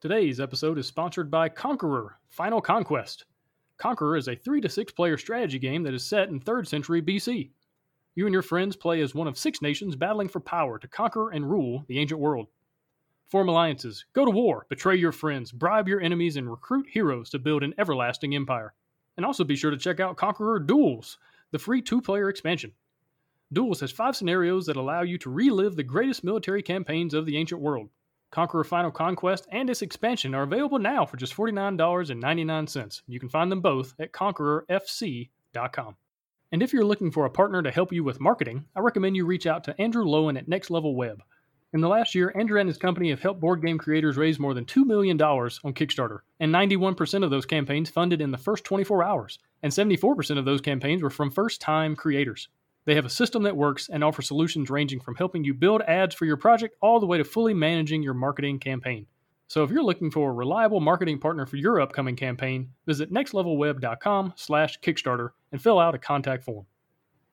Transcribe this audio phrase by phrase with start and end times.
[0.00, 3.24] Today's episode is sponsored by Conqueror Final Conquest.
[3.78, 7.02] Conqueror is a 3 to 6 player strategy game that is set in 3rd century
[7.02, 7.50] BC.
[8.14, 11.30] You and your friends play as one of six nations battling for power to conquer
[11.30, 12.46] and rule the ancient world.
[13.26, 17.40] Form alliances, go to war, betray your friends, bribe your enemies, and recruit heroes to
[17.40, 18.74] build an everlasting empire.
[19.16, 21.18] And also be sure to check out Conqueror Duels,
[21.50, 22.70] the free two player expansion.
[23.52, 27.36] Duels has five scenarios that allow you to relive the greatest military campaigns of the
[27.36, 27.88] ancient world.
[28.30, 33.02] Conqueror Final Conquest and its expansion are available now for just $49.99.
[33.06, 35.96] You can find them both at conquerorfc.com.
[36.50, 39.26] And if you're looking for a partner to help you with marketing, I recommend you
[39.26, 41.22] reach out to Andrew Lowen at Next Level Web.
[41.74, 44.54] In the last year, Andrew and his company have helped board game creators raise more
[44.54, 49.04] than $2 million on Kickstarter, and 91% of those campaigns funded in the first 24
[49.04, 52.48] hours, and 74% of those campaigns were from first time creators.
[52.88, 56.14] They have a system that works and offer solutions ranging from helping you build ads
[56.14, 59.04] for your project all the way to fully managing your marketing campaign.
[59.46, 65.28] So if you're looking for a reliable marketing partner for your upcoming campaign, visit nextlevelweb.com/kickstarter
[65.52, 66.64] and fill out a contact form.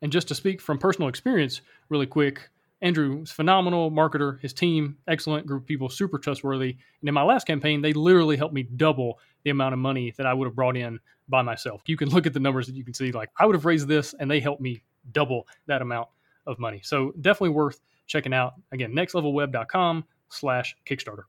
[0.02, 2.50] And just to speak from personal experience really quick,
[2.82, 6.76] Andrew Andrew's phenomenal marketer, his team, excellent group of people, super trustworthy.
[7.00, 10.26] And in my last campaign, they literally helped me double the amount of money that
[10.26, 11.82] I would have brought in by myself.
[11.86, 13.88] You can look at the numbers that you can see like I would have raised
[13.88, 16.10] this and they helped me double that amount
[16.48, 16.82] of money.
[16.84, 18.54] So definitely worth checking out.
[18.72, 21.24] Again, nextlevelweb.com slash Kickstarter.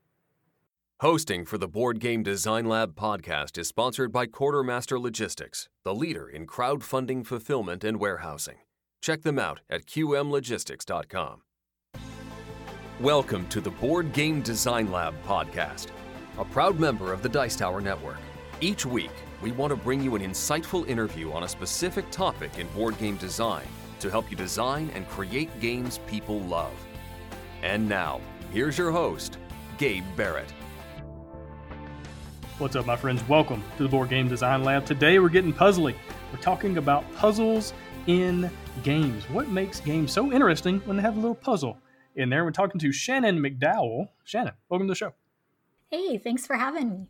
[1.00, 6.26] Hosting for the Board Game Design Lab podcast is sponsored by Quartermaster Logistics, the leader
[6.26, 8.56] in crowdfunding fulfillment and warehousing.
[9.02, 11.42] Check them out at qmlogistics.com.
[12.98, 15.88] Welcome to the Board Game Design Lab podcast,
[16.38, 18.16] a proud member of the Dice Tower Network.
[18.62, 19.10] Each week,
[19.46, 23.16] we want to bring you an insightful interview on a specific topic in board game
[23.18, 23.64] design
[24.00, 26.72] to help you design and create games people love.
[27.62, 28.20] And now,
[28.52, 29.38] here's your host,
[29.78, 30.52] Gabe Barrett.
[32.58, 33.22] What's up, my friends?
[33.28, 34.84] Welcome to the Board Game Design Lab.
[34.84, 35.94] Today we're getting puzzly.
[36.32, 37.72] We're talking about puzzles
[38.08, 38.50] in
[38.82, 39.30] games.
[39.30, 41.78] What makes games so interesting when they have a little puzzle
[42.16, 42.44] in there?
[42.44, 44.08] We're talking to Shannon McDowell.
[44.24, 45.12] Shannon, welcome to the show.
[45.88, 47.06] Hey, thanks for having me.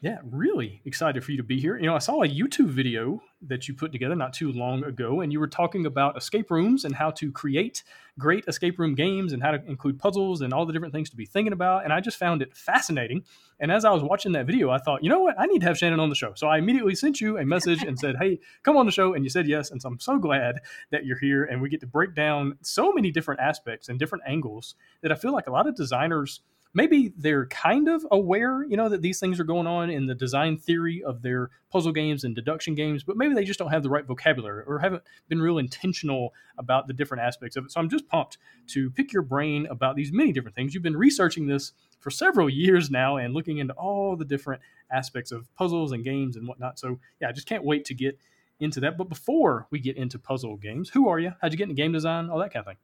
[0.00, 1.76] Yeah, really excited for you to be here.
[1.76, 5.22] You know, I saw a YouTube video that you put together not too long ago,
[5.22, 7.82] and you were talking about escape rooms and how to create
[8.16, 11.16] great escape room games and how to include puzzles and all the different things to
[11.16, 11.82] be thinking about.
[11.82, 13.24] And I just found it fascinating.
[13.58, 15.34] And as I was watching that video, I thought, you know what?
[15.36, 16.32] I need to have Shannon on the show.
[16.36, 19.14] So I immediately sent you a message and said, hey, come on the show.
[19.14, 19.72] And you said yes.
[19.72, 20.60] And so I'm so glad
[20.92, 24.22] that you're here and we get to break down so many different aspects and different
[24.28, 26.40] angles that I feel like a lot of designers
[26.74, 30.14] maybe they're kind of aware, you know, that these things are going on in the
[30.14, 33.82] design theory of their puzzle games and deduction games, but maybe they just don't have
[33.82, 37.72] the right vocabulary or haven't been real intentional about the different aspects of it.
[37.72, 40.74] So I'm just pumped to pick your brain about these many different things.
[40.74, 45.32] You've been researching this for several years now and looking into all the different aspects
[45.32, 46.78] of puzzles and games and whatnot.
[46.78, 48.18] So yeah, I just can't wait to get
[48.60, 48.96] into that.
[48.96, 51.32] But before we get into puzzle games, who are you?
[51.40, 52.30] How'd you get into game design?
[52.30, 52.76] All that kind of thing.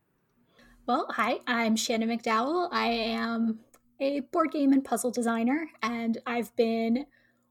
[0.87, 2.69] Well, hi, I'm Shannon McDowell.
[2.71, 3.61] I am
[4.01, 7.07] a board game and puzzle designer, and I've been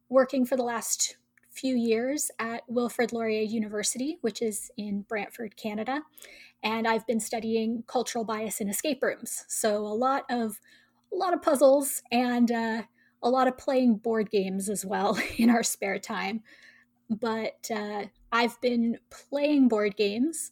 [0.10, 1.18] working for the last
[1.50, 6.02] few years at Wilfrid Laurier University, which is in Brantford, Canada.
[6.64, 9.46] And I've been studying cultural bias in escape rooms.
[9.48, 10.60] So a lot of
[11.14, 12.84] a lot of puzzles and uh,
[13.22, 16.42] a lot of playing board games as well in our spare time.
[17.10, 20.52] But uh, I've been playing board games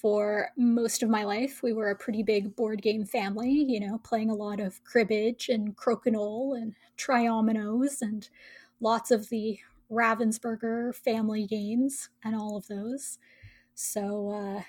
[0.00, 1.62] for most of my life.
[1.62, 5.48] We were a pretty big board game family, you know, playing a lot of cribbage
[5.48, 8.28] and crokinole and triominoes and
[8.80, 9.58] lots of the
[9.90, 13.18] Ravensburger family games and all of those.
[13.74, 14.62] So, uh,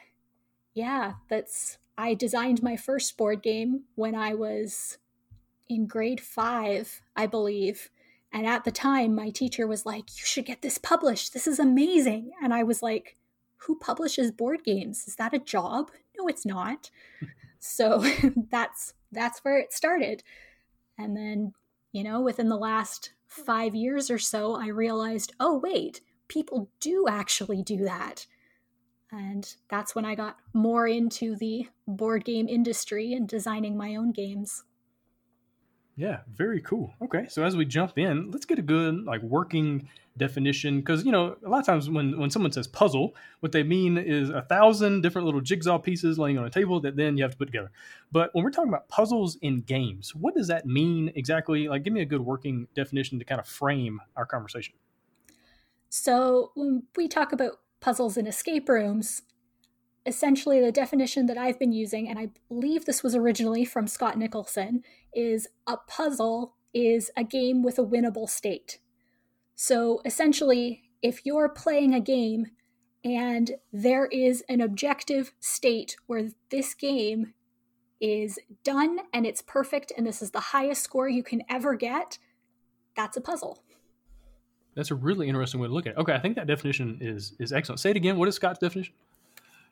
[0.73, 1.77] yeah, that's.
[1.97, 4.97] I designed my first board game when I was
[5.67, 7.89] in grade five, I believe.
[8.31, 11.33] And at the time, my teacher was like, You should get this published.
[11.33, 12.31] This is amazing.
[12.41, 13.17] And I was like,
[13.59, 15.07] who publishes board games?
[15.07, 15.91] Is that a job?
[16.17, 16.89] No, it's not.
[17.59, 18.03] so
[18.51, 20.23] that's that's where it started.
[20.97, 21.53] And then,
[21.91, 27.07] you know, within the last 5 years or so, I realized, "Oh, wait, people do
[27.09, 28.27] actually do that."
[29.11, 34.11] And that's when I got more into the board game industry and designing my own
[34.11, 34.63] games.
[35.95, 36.93] Yeah, very cool.
[37.01, 39.89] Okay, so as we jump in, let's get a good like working
[40.19, 43.63] definition because you know a lot of times when when someone says puzzle, what they
[43.63, 47.23] mean is a thousand different little jigsaw pieces laying on a table that then you
[47.23, 47.71] have to put together.
[48.11, 51.67] But when we're talking about puzzles in games, what does that mean exactly?
[51.67, 54.75] Like, give me a good working definition to kind of frame our conversation.
[55.89, 59.23] So when we talk about puzzles in escape rooms,
[60.05, 64.17] essentially the definition that I've been using, and I believe this was originally from Scott
[64.17, 64.83] Nicholson,
[65.13, 68.79] is a puzzle is a game with a winnable state.
[69.61, 72.47] So essentially, if you're playing a game
[73.03, 77.33] and there is an objective state where this game
[77.99, 82.19] is done and it's perfect and this is the highest score you can ever get,
[82.95, 83.61] that's a puzzle.
[84.75, 85.97] That's a really interesting way to look at it.
[85.97, 87.81] Okay, I think that definition is is excellent.
[87.81, 88.17] Say it again.
[88.17, 88.93] What is Scott's definition?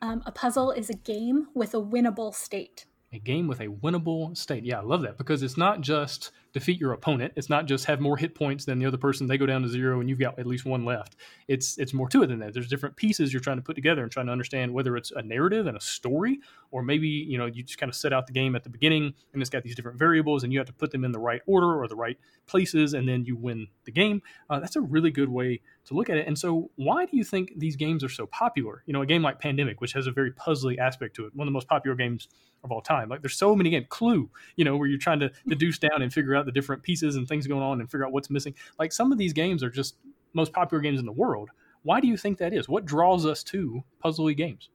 [0.02, 4.36] Um, a puzzle is a game with a winnable state a game with a winnable
[4.36, 4.66] state.
[4.66, 7.32] Yeah, I love that because it's not just defeat your opponent.
[7.38, 9.28] It's not just have more hit points than the other person.
[9.28, 11.16] They go down to zero and you've got at least one left.
[11.48, 12.54] It's it's more to it than that.
[12.54, 15.22] There's different pieces you're trying to put together and trying to understand whether it's a
[15.22, 16.40] narrative and a story,
[16.72, 19.14] or maybe you know you just kind of set out the game at the beginning
[19.34, 21.42] and it's got these different variables and you have to put them in the right
[21.46, 24.22] order or the right places and then you win the game.
[24.50, 26.28] Uh, that's a really good way to look at it.
[26.28, 28.84] And so, why do you think these games are so popular?
[28.86, 31.48] You know, a game like Pandemic, which has a very puzzly aspect to it, one
[31.48, 32.28] of the most popular games
[32.64, 33.10] of all time.
[33.10, 33.88] Like, there's so many games.
[33.90, 35.50] Clue, you know, where you're trying to hmm.
[35.50, 38.12] deduce down and figure out the different pieces and things going on and figure out
[38.12, 38.54] what's missing.
[38.78, 39.96] Like, some of these games are just
[40.34, 41.50] most popular games in the world.
[41.84, 42.68] Why do you think that is?
[42.68, 44.70] What draws us to puzzly games?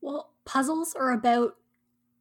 [0.00, 1.56] Well, puzzles are about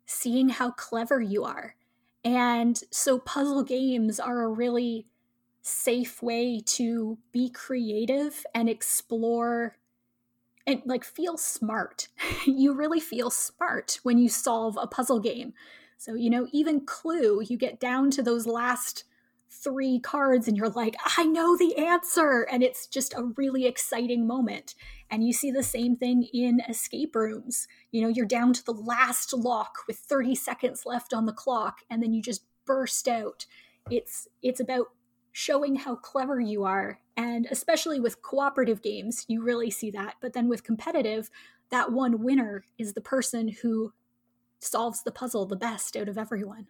[0.05, 1.75] seeing how clever you are.
[2.23, 5.07] And so puzzle games are a really
[5.67, 9.77] safe way to be creative and explore
[10.65, 12.07] and like feel smart.
[12.45, 15.53] you really feel smart when you solve a puzzle game.
[15.97, 19.03] So, you know, even Clue, you get down to those last
[19.49, 22.47] three cards and you're like, I know the answer.
[22.51, 24.75] And it's just a really exciting moment.
[25.09, 27.67] And you see the same thing in escape rooms.
[27.91, 31.79] You know, you're down to the last lock with 30 seconds left on the clock,
[31.89, 33.45] and then you just burst out.
[33.89, 34.87] It's it's about
[35.37, 36.99] showing how clever you are.
[37.15, 40.15] And especially with cooperative games, you really see that.
[40.19, 41.29] But then with competitive,
[41.69, 43.93] that one winner is the person who
[44.57, 46.65] solves the puzzle the best out of everyone.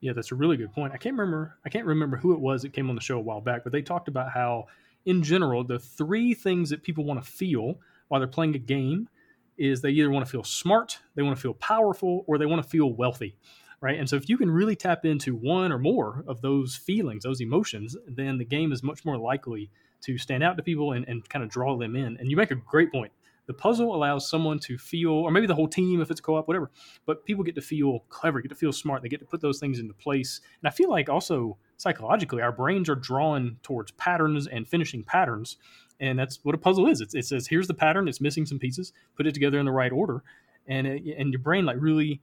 [0.00, 0.94] Yeah, that's a really good point.
[0.94, 3.20] I can't remember I can't remember who it was that came on the show a
[3.20, 4.68] while back, but they talked about how
[5.04, 7.78] in general the three things that people want to feel
[8.08, 9.10] while they're playing a game
[9.58, 12.62] is they either want to feel smart, they want to feel powerful, or they want
[12.62, 13.36] to feel wealthy
[13.80, 13.98] right?
[13.98, 17.40] And so if you can really tap into one or more of those feelings, those
[17.40, 19.70] emotions, then the game is much more likely
[20.02, 22.16] to stand out to people and, and kind of draw them in.
[22.18, 23.12] And you make a great point.
[23.46, 26.70] The puzzle allows someone to feel, or maybe the whole team if it's co-op, whatever.
[27.06, 29.02] But people get to feel clever, get to feel smart.
[29.02, 30.42] They get to put those things into place.
[30.60, 35.56] And I feel like also psychologically, our brains are drawn towards patterns and finishing patterns,
[35.98, 37.00] and that's what a puzzle is.
[37.00, 38.06] It's, it says here's the pattern.
[38.06, 38.92] It's missing some pieces.
[39.16, 40.22] Put it together in the right order,
[40.66, 42.20] and it, and your brain like really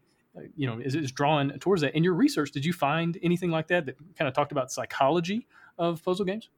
[0.56, 1.96] you know is, is drawn towards that.
[1.96, 5.48] In your research did you find anything like that that kind of talked about psychology
[5.78, 6.50] of puzzle games?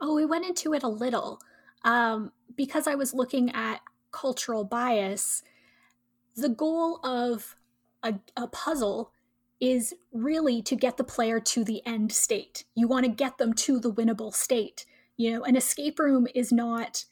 [0.00, 1.40] Oh we went into it a little.
[1.84, 3.80] Um, because i was looking at
[4.12, 5.42] cultural bias
[6.36, 7.56] the goal of
[8.02, 9.12] a, a puzzle
[9.60, 12.64] is really to get the player to the end state.
[12.74, 14.86] You want to get them to the winnable state.
[15.16, 17.04] You know an escape room is not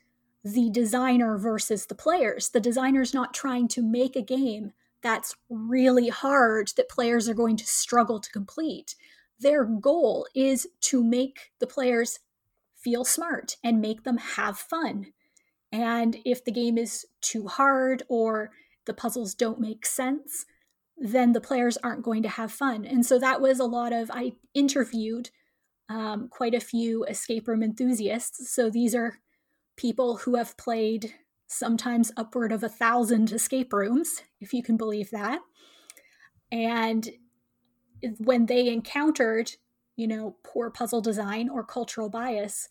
[0.42, 2.48] the designer versus the players.
[2.48, 7.56] The designer's not trying to make a game that's really hard that players are going
[7.56, 8.94] to struggle to complete.
[9.38, 12.18] Their goal is to make the players
[12.76, 15.06] feel smart and make them have fun.
[15.72, 18.50] And if the game is too hard or
[18.86, 20.46] the puzzles don't make sense,
[20.96, 22.84] then the players aren't going to have fun.
[22.84, 25.30] And so that was a lot of, I interviewed
[25.88, 28.52] um, quite a few escape room enthusiasts.
[28.52, 29.18] So these are
[29.76, 31.14] people who have played
[31.50, 35.40] sometimes upward of a thousand escape rooms, if you can believe that.
[36.52, 37.10] And
[38.18, 39.50] when they encountered,
[39.96, 42.68] you know, poor puzzle design or cultural bias,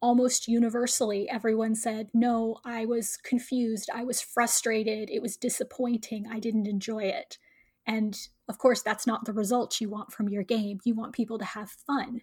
[0.00, 3.90] almost universally everyone said, No, I was confused.
[3.94, 5.10] I was frustrated.
[5.10, 6.26] It was disappointing.
[6.30, 7.36] I didn't enjoy it.
[7.86, 8.18] And
[8.48, 10.80] of course, that's not the result you want from your game.
[10.84, 12.22] You want people to have fun.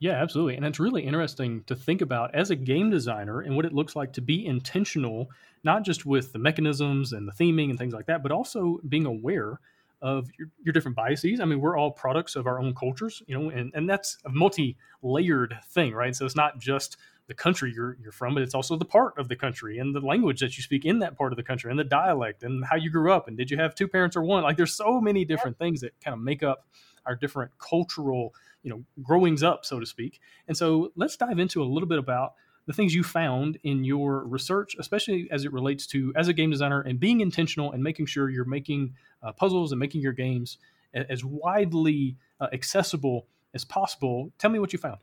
[0.00, 0.56] Yeah, absolutely.
[0.56, 3.96] And it's really interesting to think about as a game designer and what it looks
[3.96, 5.28] like to be intentional,
[5.64, 9.06] not just with the mechanisms and the theming and things like that, but also being
[9.06, 9.58] aware
[10.00, 11.40] of your, your different biases.
[11.40, 14.28] I mean, we're all products of our own cultures, you know, and, and that's a
[14.30, 16.14] multi layered thing, right?
[16.14, 19.26] So it's not just the country you're, you're from, but it's also the part of
[19.26, 21.78] the country and the language that you speak in that part of the country and
[21.78, 24.44] the dialect and how you grew up and did you have two parents or one?
[24.44, 26.66] Like there's so many different things that kind of make up
[27.04, 30.20] our different cultural you know growings up so to speak.
[30.46, 32.34] And so let's dive into a little bit about
[32.66, 36.50] the things you found in your research especially as it relates to as a game
[36.50, 40.58] designer and being intentional and making sure you're making uh, puzzles and making your games
[40.94, 44.32] as widely uh, accessible as possible.
[44.38, 44.98] Tell me what you found.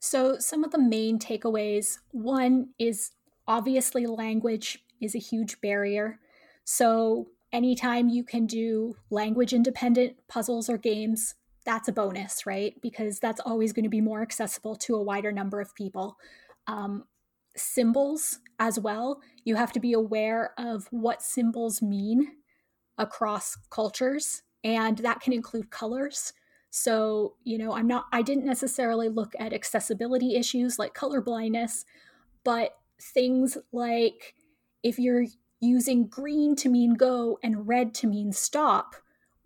[0.00, 1.98] So some of the main takeaways.
[2.12, 3.12] One is
[3.46, 6.18] obviously language is a huge barrier.
[6.64, 11.34] So anytime you can do language independent puzzles or games
[11.68, 12.74] that's a bonus, right?
[12.80, 16.16] Because that's always going to be more accessible to a wider number of people.
[16.66, 17.04] Um,
[17.54, 22.26] symbols as well, you have to be aware of what symbols mean
[22.96, 26.32] across cultures, and that can include colors.
[26.70, 31.84] So, you know, I'm not, I didn't necessarily look at accessibility issues like color blindness,
[32.44, 34.34] but things like
[34.82, 35.26] if you're
[35.60, 38.94] using green to mean go and red to mean stop,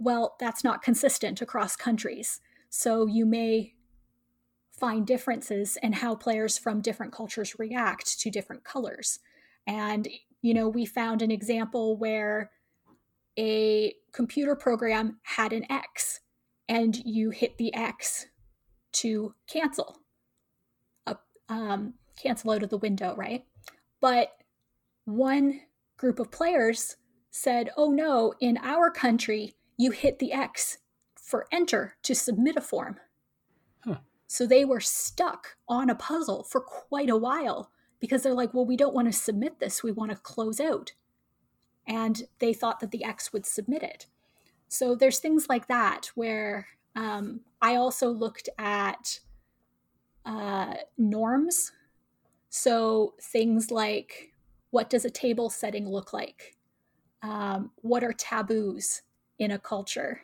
[0.02, 2.40] well, that's not consistent across countries.
[2.70, 3.74] So you may
[4.70, 9.20] find differences in how players from different cultures react to different colors.
[9.66, 10.08] And,
[10.40, 12.50] you know, we found an example where
[13.38, 16.20] a computer program had an X
[16.68, 18.26] and you hit the X
[18.92, 19.98] to cancel,
[21.06, 21.14] uh,
[21.48, 23.44] um, cancel out of the window, right?
[24.00, 24.32] But
[25.04, 25.60] one
[25.96, 26.96] group of players
[27.30, 30.78] said, oh no, in our country, you hit the X
[31.16, 33.00] for enter to submit a form.
[33.84, 33.96] Huh.
[34.28, 38.64] So they were stuck on a puzzle for quite a while because they're like, well,
[38.64, 40.92] we don't want to submit this, we want to close out.
[41.86, 44.06] And they thought that the X would submit it.
[44.68, 49.18] So there's things like that where um, I also looked at
[50.24, 51.72] uh, norms.
[52.50, 54.32] So things like
[54.70, 56.56] what does a table setting look like?
[57.22, 59.02] Um, what are taboos
[59.42, 60.22] in a culture?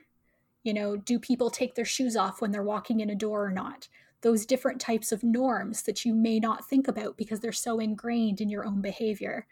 [0.63, 3.53] You know, do people take their shoes off when they're walking in a door or
[3.53, 3.89] not?
[4.23, 8.41] Those different types of norms that you may not think about because they're so ingrained
[8.41, 9.47] in your own behavior.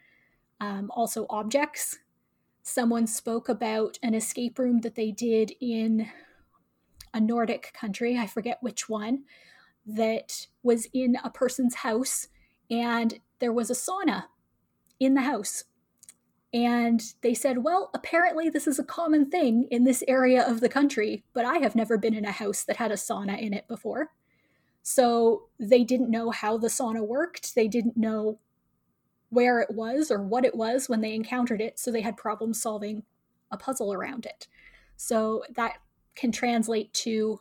[0.61, 1.99] Um, also, objects.
[2.63, 6.09] Someone spoke about an escape room that they did in
[7.15, 9.25] a Nordic country, I forget which one,
[9.87, 12.29] that was in a person's house
[12.71, 14.25] and there was a sauna
[14.99, 15.65] in the house.
[16.53, 20.69] And they said, well, apparently this is a common thing in this area of the
[20.69, 23.69] country, but I have never been in a house that had a sauna in it
[23.69, 24.11] before.
[24.83, 27.55] So they didn't know how the sauna worked.
[27.55, 28.39] They didn't know
[29.31, 31.79] where it was or what it was when they encountered it.
[31.79, 33.03] So they had problems solving
[33.51, 34.47] a puzzle around it.
[34.97, 35.79] So that
[36.15, 37.41] can translate to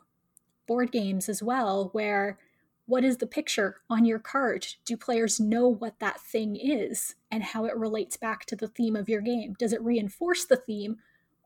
[0.67, 2.39] board games as well, where
[2.87, 4.67] what is the picture on your card?
[4.85, 8.95] Do players know what that thing is and how it relates back to the theme
[8.95, 9.55] of your game?
[9.57, 10.97] Does it reinforce the theme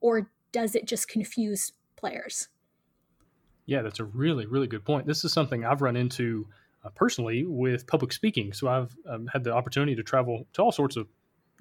[0.01, 2.49] or does it just confuse players?
[3.65, 5.05] Yeah, that's a really, really good point.
[5.05, 6.47] This is something I've run into
[6.83, 8.51] uh, personally with public speaking.
[8.51, 11.07] So I've um, had the opportunity to travel to all sorts of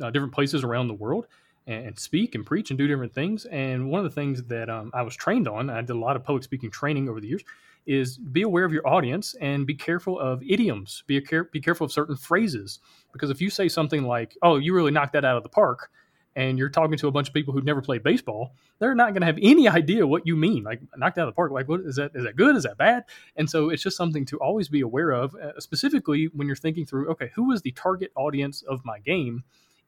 [0.03, 1.27] uh, different places around the world
[1.67, 3.45] and, and, speak and preach and do different things.
[3.47, 6.17] And one of the things that um, I was trained on, I did a lot
[6.17, 7.43] of public speaking training over the years,
[7.88, 11.02] is be aware of your audience and be careful of idioms.
[11.07, 12.80] Be care- be careful of certain phrases
[13.12, 15.90] because if you say something like, "Oh, you really knocked that out of the park,"
[16.37, 19.23] and you're talking to a bunch of people who've never played baseball, they're not going
[19.23, 20.64] to have any idea what you mean.
[20.64, 21.50] Like knocked out of the park.
[21.50, 22.12] Like what is that?
[22.14, 22.57] Is that good?
[22.57, 23.04] Is that bad?
[23.37, 26.85] And so it's just something to always be aware of, uh, specifically when you're thinking
[26.85, 27.09] through.
[27.12, 29.45] Okay, who is the target audience of my game?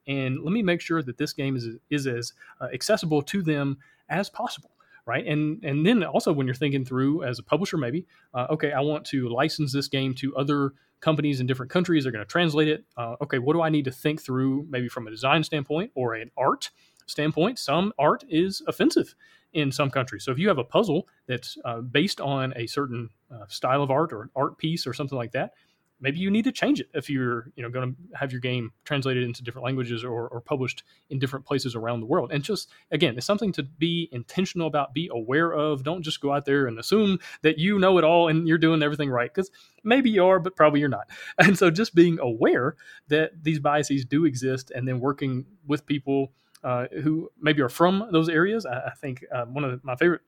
[0.06, 3.76] And let me make sure that this game is is as uh, accessible to them
[4.08, 4.70] as possible
[5.10, 5.26] right?
[5.26, 8.80] And and then also when you're thinking through as a publisher, maybe uh, okay, I
[8.80, 12.04] want to license this game to other companies in different countries.
[12.04, 12.84] They're going to translate it.
[12.96, 16.14] Uh, okay, what do I need to think through, maybe from a design standpoint or
[16.14, 16.70] an art
[17.06, 17.58] standpoint?
[17.58, 19.16] Some art is offensive
[19.52, 20.24] in some countries.
[20.24, 23.90] So if you have a puzzle that's uh, based on a certain uh, style of
[23.90, 25.54] art or an art piece or something like that,
[26.00, 28.72] maybe you need to change it if you're you know going to have your game
[28.84, 32.70] translated into different languages or, or published in different places around the world and just
[32.90, 36.66] again it's something to be intentional about be aware of don't just go out there
[36.66, 39.50] and assume that you know it all and you're doing everything right because
[39.84, 42.76] maybe you are but probably you're not and so just being aware
[43.08, 48.08] that these biases do exist and then working with people uh, who maybe are from
[48.12, 48.66] those areas.
[48.66, 50.20] I, I think uh, one of the, my favorite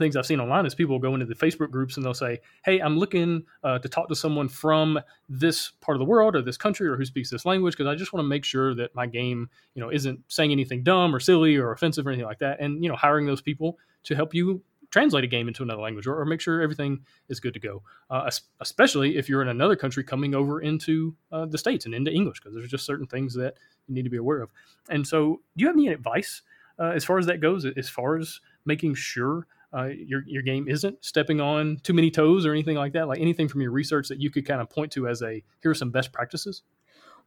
[0.00, 2.80] things I've seen online is people go into the Facebook groups and they'll say, "Hey,
[2.80, 6.56] I'm looking uh, to talk to someone from this part of the world or this
[6.56, 9.06] country or who speaks this language because I just want to make sure that my
[9.06, 12.60] game, you know, isn't saying anything dumb or silly or offensive or anything like that."
[12.60, 16.06] And you know, hiring those people to help you translate a game into another language
[16.06, 17.82] or, or make sure everything is good to go.
[18.10, 18.28] Uh,
[18.60, 22.40] especially if you're in another country coming over into uh, the states and into English
[22.40, 24.50] because there's just certain things that you need to be aware of.
[24.88, 26.42] And so, do you have any advice
[26.78, 27.64] uh, as far as that goes?
[27.64, 32.44] As far as making sure uh, your your game isn't stepping on too many toes
[32.46, 33.08] or anything like that?
[33.08, 35.70] Like anything from your research that you could kind of point to as a here
[35.70, 36.62] are some best practices?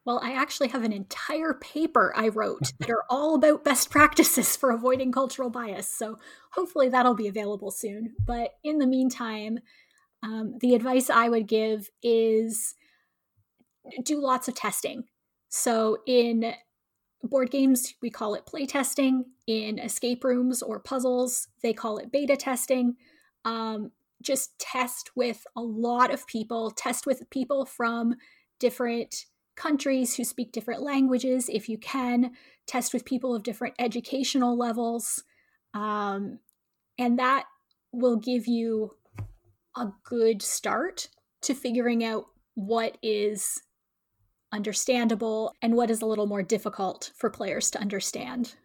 [0.05, 4.57] Well, I actually have an entire paper I wrote that are all about best practices
[4.57, 5.89] for avoiding cultural bias.
[5.89, 6.19] So
[6.51, 8.13] hopefully that'll be available soon.
[8.25, 9.59] But in the meantime,
[10.21, 12.75] um, the advice I would give is
[14.03, 15.05] do lots of testing.
[15.49, 16.53] So in
[17.21, 19.25] board games, we call it play testing.
[19.45, 22.95] In escape rooms or puzzles, they call it beta testing.
[23.43, 28.15] Um, just test with a lot of people, test with people from
[28.59, 32.31] different countries who speak different languages if you can,
[32.65, 35.23] test with people of different educational levels.
[35.73, 36.39] Um,
[36.97, 37.45] and that
[37.91, 38.95] will give you
[39.75, 41.09] a good start
[41.41, 43.61] to figuring out what is
[44.51, 48.55] understandable and what is a little more difficult for players to understand.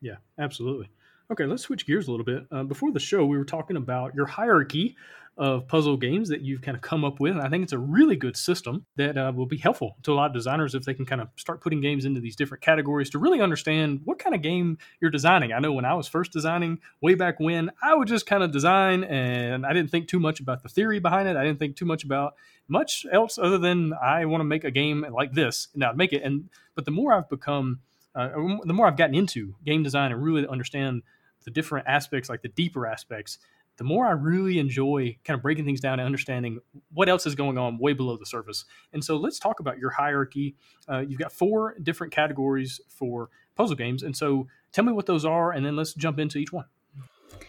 [0.00, 0.88] Yeah, absolutely.
[1.30, 2.44] Okay, let's switch gears a little bit.
[2.50, 4.96] Uh, before the show, we were talking about your hierarchy
[5.36, 7.32] of puzzle games that you've kind of come up with.
[7.32, 10.14] And I think it's a really good system that uh, will be helpful to a
[10.14, 13.08] lot of designers if they can kind of start putting games into these different categories
[13.10, 15.52] to really understand what kind of game you're designing.
[15.52, 18.50] I know when I was first designing way back when, I would just kind of
[18.50, 21.36] design and I didn't think too much about the theory behind it.
[21.36, 22.34] I didn't think too much about
[22.68, 26.12] much else other than I want to make a game like this and I'd make
[26.12, 26.22] it.
[26.22, 27.80] And but the more I've become,
[28.14, 28.28] uh,
[28.64, 31.02] the more I've gotten into game design and really understand
[31.44, 33.38] the different aspects, like the deeper aspects,
[33.76, 36.60] the more I really enjoy kind of breaking things down and understanding
[36.92, 38.66] what else is going on way below the surface.
[38.92, 40.54] And so let's talk about your hierarchy.
[40.86, 44.02] Uh, you've got four different categories for puzzle games.
[44.02, 46.66] And so tell me what those are, and then let's jump into each one.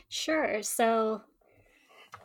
[0.08, 0.64] Sure.
[0.64, 1.22] So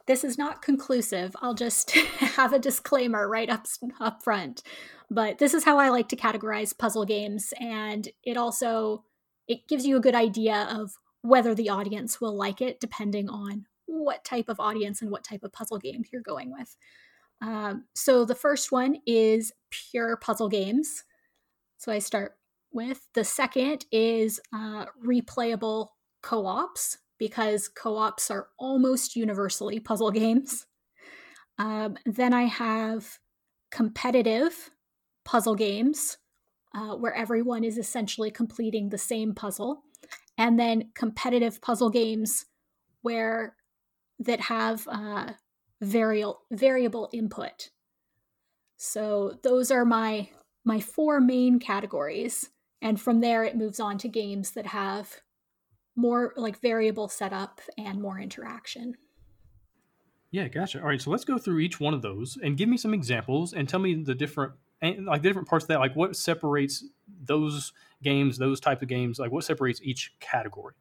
[0.07, 1.35] this is not conclusive.
[1.43, 3.67] I'll just have a disclaimer right up
[4.01, 4.63] up front.
[5.11, 9.05] But this is how I like to categorize puzzle games and it also
[9.47, 13.67] it gives you a good idea of whether the audience will like it depending on
[13.87, 16.77] what type of audience and what type of puzzle game you're going with.
[17.41, 21.05] Um, so the first one is pure puzzle games.
[21.79, 22.37] So I start
[22.73, 25.89] with the second is uh, replayable
[26.23, 30.67] co-ops because co-ops are almost universally puzzle games.
[31.59, 33.19] Um, then I have
[33.71, 34.71] competitive
[35.25, 36.19] puzzle games
[36.75, 39.83] uh, where everyone is essentially completing the same puzzle,
[40.37, 42.45] and then competitive puzzle games
[43.03, 43.57] where
[44.19, 45.33] that have uh,
[45.81, 47.71] variable variable input.
[48.77, 50.29] So those are my
[50.65, 52.51] my four main categories,
[52.83, 55.21] and from there it moves on to games that have
[55.97, 58.95] more like variable setup and more interaction.
[60.31, 60.81] Yeah, gotcha.
[60.81, 63.55] All right, so let's go through each one of those and give me some examples
[63.55, 66.85] and tell me the different and like the different parts of that, like what separates
[67.25, 70.75] those games, those type of games, like what separates each category.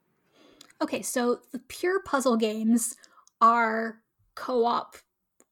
[0.81, 2.97] Okay, so the pure puzzle games
[3.39, 4.01] are
[4.35, 4.97] co op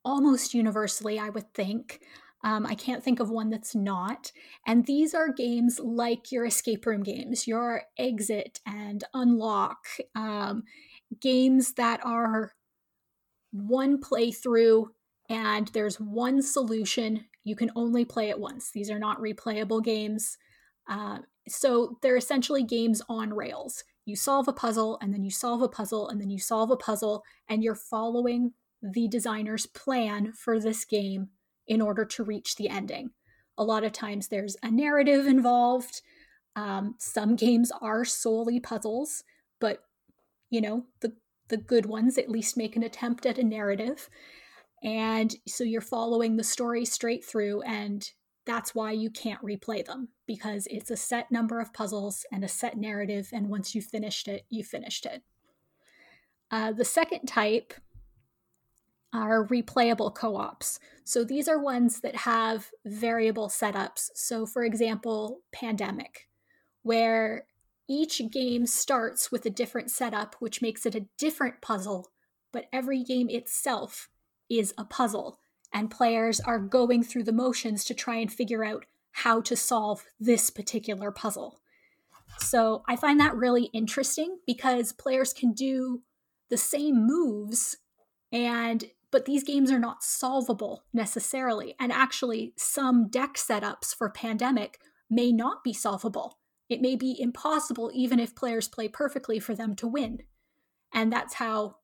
[0.04, 2.02] almost universally, I would think.
[2.44, 4.32] Um, I can't think of one that's not.
[4.68, 10.64] And these are games like your escape room games, your exit and unlock, um,
[11.22, 12.54] games that are
[13.52, 14.88] one playthrough
[15.30, 17.26] and there's one solution.
[17.44, 18.72] You can only play it once.
[18.72, 20.38] These are not replayable games.
[20.90, 25.62] Uh, so they're essentially games on rails you solve a puzzle and then you solve
[25.62, 30.60] a puzzle and then you solve a puzzle and you're following the designer's plan for
[30.60, 31.30] this game
[31.68, 33.12] in order to reach the ending.
[33.58, 36.02] A lot of times there's a narrative involved.
[36.56, 39.24] Um, some games are solely puzzles,
[39.60, 39.80] but
[40.50, 41.14] you know, the
[41.50, 44.10] the good ones at least make an attempt at a narrative.
[44.84, 48.10] And so you're following the story straight through and
[48.46, 52.50] that's why you can't replay them because it's a set number of puzzles and a
[52.50, 53.30] set narrative.
[53.32, 55.22] And once you've finished it, you finished it.
[56.52, 57.74] Uh, the second type
[59.14, 60.80] are replayable co ops.
[61.04, 64.10] So these are ones that have variable setups.
[64.16, 66.28] So, for example, Pandemic,
[66.82, 67.46] where
[67.88, 72.12] each game starts with a different setup, which makes it a different puzzle,
[72.52, 74.10] but every game itself
[74.50, 75.40] is a puzzle
[75.74, 80.06] and players are going through the motions to try and figure out how to solve
[80.20, 81.60] this particular puzzle.
[82.40, 86.02] So I find that really interesting because players can do
[86.50, 87.78] the same moves
[88.32, 94.80] and but these games are not solvable necessarily and actually some deck setups for pandemic
[95.08, 96.40] may not be solvable.
[96.68, 100.24] It may be impossible even if players play perfectly for them to win.
[100.92, 101.76] And that's how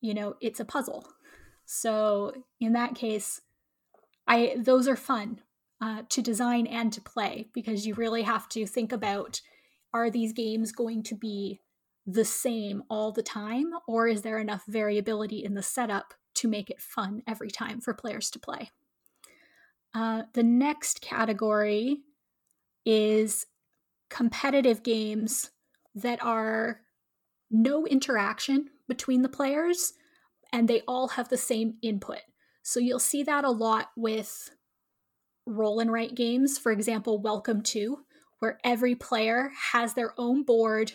[0.00, 1.06] you know, it's a puzzle.
[1.66, 3.42] So in that case,
[4.26, 5.42] I those are fun
[5.78, 9.42] uh, to design and to play because you really have to think about
[9.92, 11.60] are these games going to be
[12.06, 16.70] the same all the time or is there enough variability in the setup to make
[16.70, 18.70] it fun every time for players to play
[19.94, 21.98] uh, the next category
[22.84, 23.46] is
[24.08, 25.50] competitive games
[25.94, 26.80] that are
[27.50, 29.94] no interaction between the players
[30.52, 32.20] and they all have the same input.
[32.62, 34.50] So you'll see that a lot with
[35.46, 36.58] roll and write games.
[36.58, 38.00] For example, Welcome to,
[38.38, 40.92] where every player has their own board.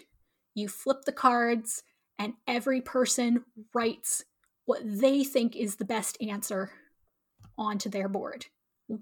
[0.54, 1.84] You flip the cards,
[2.18, 3.44] and every person
[3.74, 4.24] writes
[4.66, 6.72] what they think is the best answer
[7.58, 8.48] onto their board.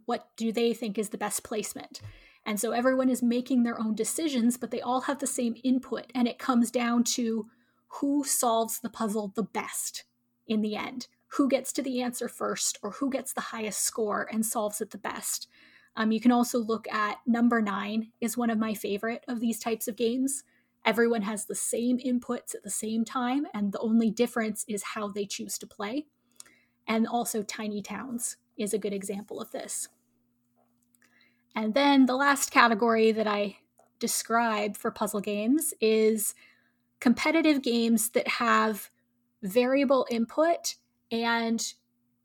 [0.06, 2.02] What do they think is the best placement?
[2.46, 6.12] And so everyone is making their own decisions, but they all have the same input.
[6.14, 7.48] And it comes down to
[7.88, 10.04] who solves the puzzle the best
[10.48, 14.28] in the end, who gets to the answer first, or who gets the highest score
[14.32, 15.48] and solves it the best.
[15.96, 19.60] Um, you can also look at number nine, is one of my favorite of these
[19.60, 20.44] types of games.
[20.86, 25.08] Everyone has the same inputs at the same time, and the only difference is how
[25.08, 26.08] they choose to play.
[26.88, 29.88] And also, Tiny Towns is a good example of this.
[31.56, 33.58] And then the last category that I
[34.00, 36.36] describe for puzzle games is
[37.00, 38.90] competitive games that have
[39.42, 40.76] variable input
[41.12, 41.74] and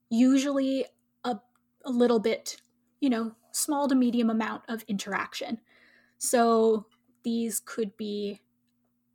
[0.08, 0.86] usually
[1.24, 1.36] a,
[1.84, 2.56] a little bit,
[3.00, 5.60] you know, small to medium amount of interaction.
[6.16, 6.86] So
[7.22, 8.40] these could be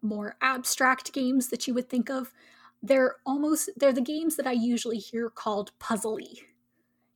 [0.04, 2.34] more abstract games that you would think of.
[2.82, 6.40] They're almost they're the games that I usually hear called puzzly.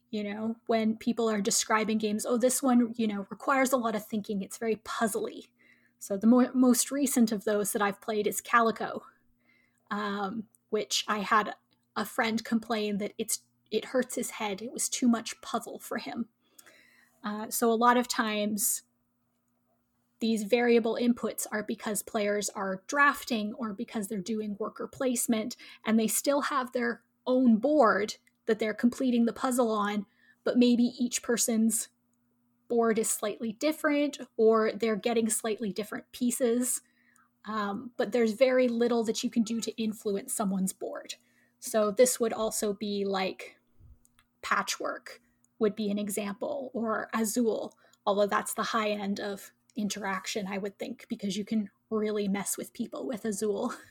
[0.09, 3.95] You know, when people are describing games, oh, this one, you know, requires a lot
[3.95, 4.41] of thinking.
[4.41, 5.49] It's very puzzly.
[5.99, 9.03] So the more, most recent of those that I've played is Calico,
[9.91, 11.55] um, which I had
[11.97, 14.61] a friend complain that it's it hurts his head.
[14.61, 16.27] It was too much puzzle for him.
[17.23, 18.83] Uh, so a lot of times
[20.19, 25.99] these variable inputs are because players are drafting or because they're doing worker placement and
[25.99, 28.15] they still have their own board
[28.47, 30.05] that they're completing the puzzle on,
[30.43, 31.89] but maybe each person's
[32.67, 36.81] board is slightly different or they're getting slightly different pieces.
[37.45, 41.15] Um, but there's very little that you can do to influence someone's board.
[41.59, 43.57] So this would also be like
[44.41, 45.21] patchwork
[45.59, 47.73] would be an example or Azul,
[48.05, 52.57] although that's the high end of interaction, I would think, because you can really mess
[52.57, 53.73] with people with Azul.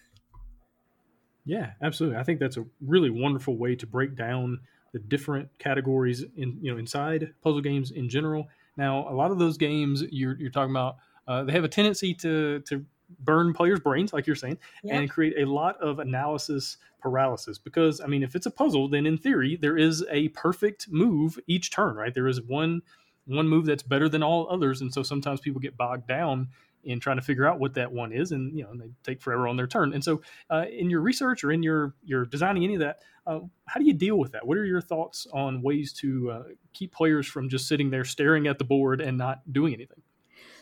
[1.46, 2.18] Yeah, absolutely.
[2.18, 4.59] I think that's a really wonderful way to break down
[4.92, 8.49] the different categories in you know inside puzzle games in general.
[8.77, 10.96] Now, a lot of those games you're, you're talking about,
[11.29, 12.85] uh, they have a tendency to to
[13.20, 14.99] burn players' brains, like you're saying, yep.
[14.99, 17.59] and create a lot of analysis paralysis.
[17.59, 21.38] Because I mean, if it's a puzzle, then in theory there is a perfect move
[21.46, 22.12] each turn, right?
[22.12, 22.83] There is one
[23.27, 26.49] one move that's better than all others, and so sometimes people get bogged down
[26.85, 29.49] in trying to figure out what that one is, and you know they take forever
[29.49, 29.93] on their turn.
[29.93, 33.41] And so, uh, in your research or in your your designing any of that, uh,
[33.67, 34.47] how do you deal with that?
[34.47, 38.47] What are your thoughts on ways to uh, keep players from just sitting there staring
[38.47, 40.01] at the board and not doing anything?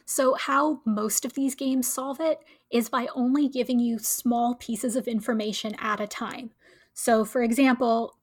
[0.06, 4.96] So, how most of these games solve it is by only giving you small pieces
[4.96, 6.50] of information at a time.
[6.94, 8.16] So, for example,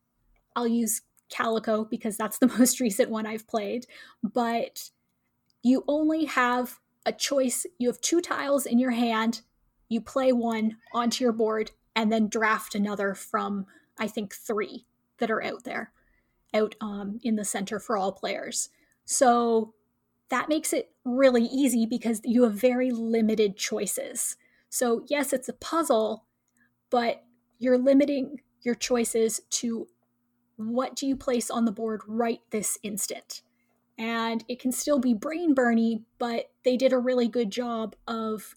[0.56, 3.88] I'll use Calico because that's the most recent one I've played,
[4.22, 4.89] but
[5.63, 7.65] you only have a choice.
[7.80, 9.41] You have two tiles in your hand,
[9.89, 13.65] you play one onto your board, and then draft another from,
[13.98, 14.86] I think, three
[15.17, 15.91] that are out there,
[16.54, 18.70] out um, in the center for all players.
[19.06, 19.74] So
[20.30, 24.38] that makes it really easy because you have very limited choices.
[24.70, 26.26] So, yes, it's a puzzle,
[26.89, 27.24] but
[27.60, 29.88] you're limiting your choices to
[30.58, 33.42] what do you place on the board right this instant?
[33.98, 38.56] And it can still be brain burny, but they did a really good job of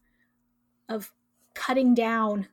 [0.88, 1.12] of
[1.54, 2.48] cutting down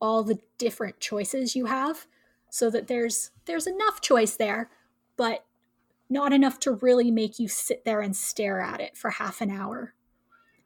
[0.00, 2.06] all the different choices you have
[2.50, 4.70] so that there's there's enough choice there,
[5.16, 5.44] but
[6.10, 9.50] not enough to really make you sit there and stare at it for half an
[9.50, 9.94] hour.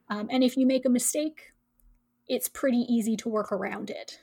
[0.09, 1.53] Um, and if you make a mistake,
[2.27, 4.19] it's pretty easy to work around it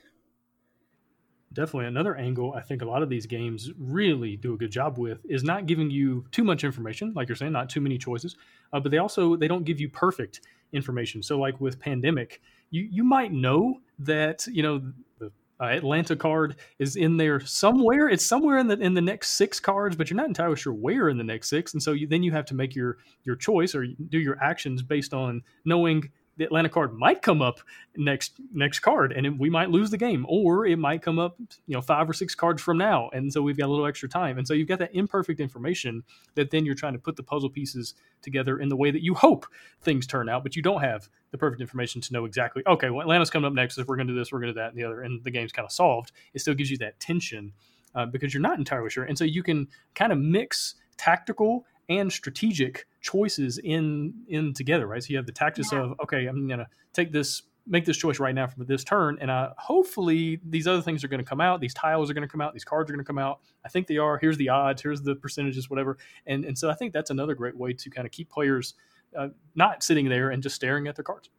[1.57, 4.99] definitely another angle I think a lot of these games really do a good job
[4.99, 8.35] with is not giving you too much information, like you're saying, not too many choices,
[8.71, 10.41] uh, but they also they don't give you perfect
[10.71, 11.23] information.
[11.23, 14.83] So like with Pandemic, you you might know that you know
[15.17, 18.07] the uh, Atlanta card is in there somewhere.
[18.07, 21.09] It's somewhere in the in the next six cards, but you're not entirely sure where
[21.09, 23.73] in the next six, and so you, then you have to make your your choice
[23.73, 27.59] or do your actions based on knowing the Atlanta card might come up
[27.95, 31.35] next next card, and it, we might lose the game, or it might come up,
[31.39, 34.07] you know, five or six cards from now, and so we've got a little extra
[34.07, 36.03] time, and so you've got that imperfect information
[36.35, 39.13] that then you're trying to put the puzzle pieces together in the way that you
[39.13, 39.45] hope
[39.81, 42.63] things turn out, but you don't have the perfect information to know exactly.
[42.67, 43.77] Okay, well, Atlanta's coming up next.
[43.77, 45.23] If we're going to do this, we're going to do that and the other, and
[45.23, 46.11] the game's kind of solved.
[46.33, 47.53] It still gives you that tension
[47.95, 52.11] uh, because you're not entirely sure, and so you can kind of mix tactical and
[52.11, 55.03] strategic choices in in together, right?
[55.03, 55.79] So you have the tactics yeah.
[55.79, 59.31] of okay, I'm gonna take this, make this choice right now for this turn, and
[59.31, 61.61] uh, hopefully these other things are going to come out.
[61.61, 62.53] These tiles are going to come out.
[62.53, 63.39] These cards are going to come out.
[63.65, 64.17] I think they are.
[64.17, 64.81] Here's the odds.
[64.81, 65.97] Here's the percentages, whatever.
[66.25, 68.73] And and so I think that's another great way to kind of keep players
[69.17, 71.29] uh, not sitting there and just staring at their cards.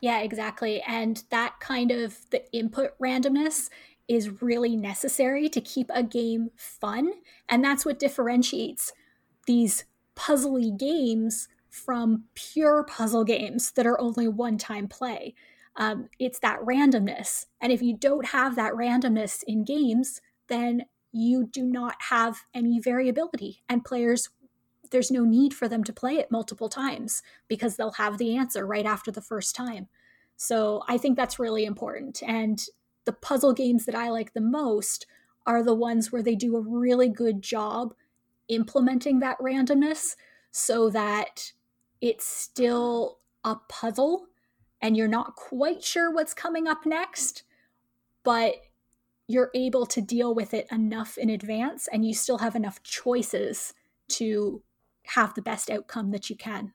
[0.00, 0.82] Yeah, exactly.
[0.82, 3.70] And that kind of the input randomness
[4.08, 7.10] is really necessary to keep a game fun.
[7.48, 8.92] And that's what differentiates
[9.46, 9.84] these
[10.16, 15.34] puzzly games from pure puzzle games that are only one time play.
[15.76, 17.46] Um, it's that randomness.
[17.60, 22.80] And if you don't have that randomness in games, then you do not have any
[22.80, 23.62] variability.
[23.68, 24.30] And players,
[24.90, 28.66] there's no need for them to play it multiple times because they'll have the answer
[28.66, 29.88] right after the first time.
[30.36, 32.22] So I think that's really important.
[32.26, 32.62] And
[33.04, 35.06] the puzzle games that I like the most
[35.46, 37.94] are the ones where they do a really good job
[38.48, 40.16] implementing that randomness
[40.50, 41.52] so that
[42.00, 44.26] it's still a puzzle
[44.80, 47.42] and you're not quite sure what's coming up next,
[48.24, 48.54] but
[49.28, 53.74] you're able to deal with it enough in advance and you still have enough choices
[54.08, 54.62] to
[55.06, 56.72] have the best outcome that you can.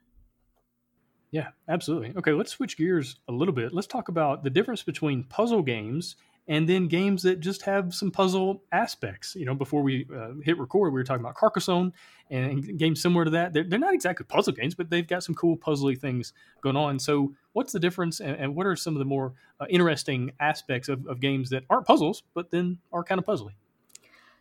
[1.31, 2.13] Yeah, absolutely.
[2.17, 3.73] Okay, let's switch gears a little bit.
[3.73, 8.12] Let's talk about the difference between puzzle games and then games that just have some
[8.12, 9.36] puzzle aspects.
[9.36, 11.93] You know, before we uh, hit record, we were talking about Carcassonne
[12.30, 13.54] and games similar to that.
[13.54, 16.97] They're, they're, not exactly puzzle games, but they've got some cool puzzly things going on.
[16.99, 20.89] So, what's the difference, and, and what are some of the more uh, interesting aspects
[20.89, 23.54] of, of games that aren't puzzles, but then are kind of puzzly?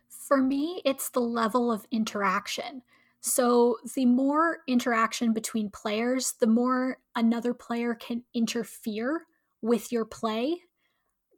[0.09, 2.81] For me, it's the level of interaction.
[3.19, 9.27] So, the more interaction between players, the more another player can interfere
[9.61, 10.61] with your play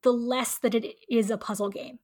[0.03, 1.99] the less that it is a puzzle game.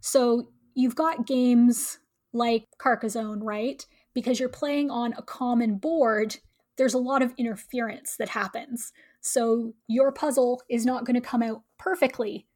[0.00, 1.98] So you've got games
[2.32, 3.84] like Carcassonne, right?
[4.14, 6.36] Because you're playing on a common board,
[6.76, 8.92] there's a lot of interference that happens.
[9.20, 12.46] So your puzzle is not going to come out perfectly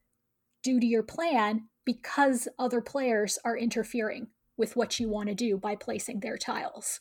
[0.62, 5.56] due to your plan because other players are interfering with what you want to do
[5.56, 7.00] by placing their tiles.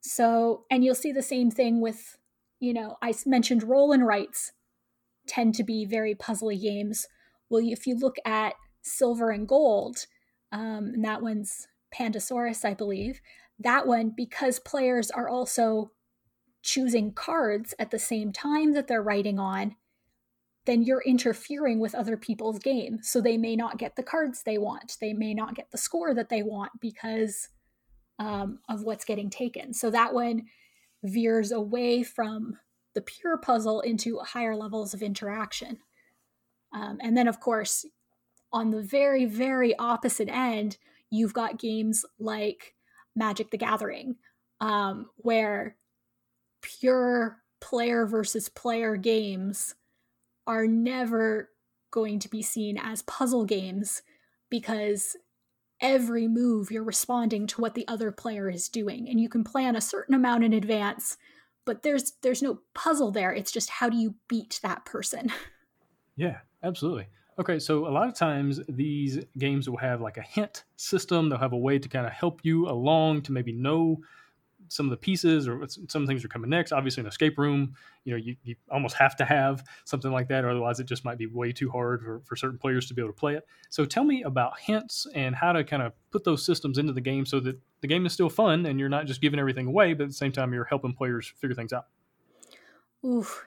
[0.00, 2.18] So, and you'll see the same thing with,
[2.58, 4.52] you know, I mentioned roll and writes
[5.26, 7.06] tend to be very puzzly games
[7.50, 10.06] well, if you look at silver and gold,
[10.52, 13.20] um, and that one's Pandasaurus, I believe,
[13.58, 15.90] that one, because players are also
[16.62, 19.76] choosing cards at the same time that they're writing on,
[20.66, 22.98] then you're interfering with other people's game.
[23.02, 24.96] So they may not get the cards they want.
[25.00, 27.48] They may not get the score that they want because
[28.18, 29.72] um, of what's getting taken.
[29.72, 30.44] So that one
[31.02, 32.58] veers away from
[32.94, 35.78] the pure puzzle into higher levels of interaction.
[36.72, 37.84] Um, and then, of course,
[38.52, 40.76] on the very, very opposite end,
[41.10, 42.74] you've got games like
[43.14, 44.16] Magic the Gathering,
[44.60, 45.76] um, where
[46.62, 49.74] pure player versus player games
[50.46, 51.50] are never
[51.90, 54.02] going to be seen as puzzle games
[54.48, 55.16] because
[55.80, 59.74] every move you're responding to what the other player is doing and you can plan
[59.74, 61.16] a certain amount in advance
[61.64, 63.32] but there's there's no puzzle there.
[63.32, 65.32] It's just how do you beat that person?
[66.16, 67.06] Yeah Absolutely.
[67.38, 71.28] Okay, so a lot of times these games will have like a hint system.
[71.28, 74.00] They'll have a way to kind of help you along to maybe know
[74.68, 76.70] some of the pieces or some things are coming next.
[76.70, 80.44] Obviously, an escape room, you know, you, you almost have to have something like that,
[80.44, 83.02] or otherwise it just might be way too hard for, for certain players to be
[83.02, 83.46] able to play it.
[83.68, 87.00] So tell me about hints and how to kind of put those systems into the
[87.00, 89.94] game so that the game is still fun and you're not just giving everything away,
[89.94, 91.86] but at the same time you're helping players figure things out.
[93.04, 93.46] Oof,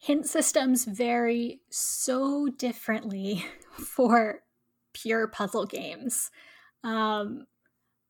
[0.00, 4.40] hint systems vary so differently for
[4.94, 6.30] pure puzzle games.
[6.82, 7.46] Um,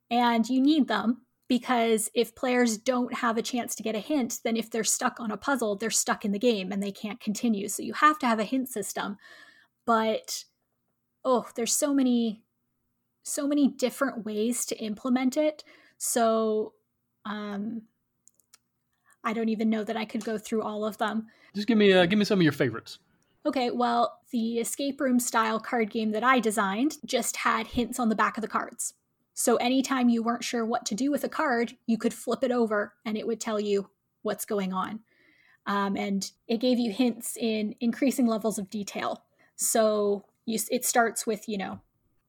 [0.08, 4.38] and you need them because if players don't have a chance to get a hint,
[4.44, 7.20] then if they're stuck on a puzzle, they're stuck in the game and they can't
[7.20, 7.68] continue.
[7.68, 9.16] So you have to have a hint system.
[9.84, 10.44] But
[11.24, 12.44] oh, there's so many
[13.22, 15.64] so many different ways to implement it.
[15.98, 16.74] So
[17.26, 17.82] um
[19.24, 21.26] I don't even know that I could go through all of them.
[21.54, 22.98] Just give me uh, give me some of your favorites.
[23.46, 28.10] Okay, well, the escape room style card game that I designed just had hints on
[28.10, 28.94] the back of the cards.
[29.32, 32.50] So anytime you weren't sure what to do with a card, you could flip it
[32.50, 33.88] over and it would tell you
[34.20, 35.00] what's going on.
[35.66, 39.24] Um, and it gave you hints in increasing levels of detail.
[39.56, 41.80] So you, it starts with, you know,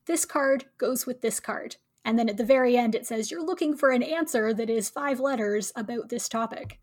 [0.05, 1.75] this card goes with this card.
[2.03, 4.89] And then at the very end, it says, You're looking for an answer that is
[4.89, 6.79] five letters about this topic.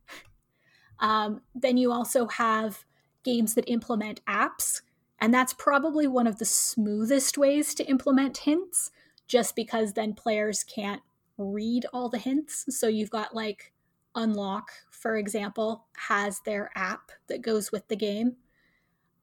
[1.00, 2.84] Um, then you also have
[3.24, 4.82] games that implement apps.
[5.20, 8.90] And that's probably one of the smoothest ways to implement hints,
[9.26, 11.02] just because then players can't
[11.36, 12.64] read all the hints.
[12.70, 13.72] So you've got like
[14.14, 18.36] Unlock, for example, has their app that goes with the game.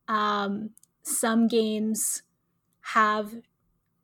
[0.07, 0.71] Um,
[1.03, 2.23] some games
[2.81, 3.35] have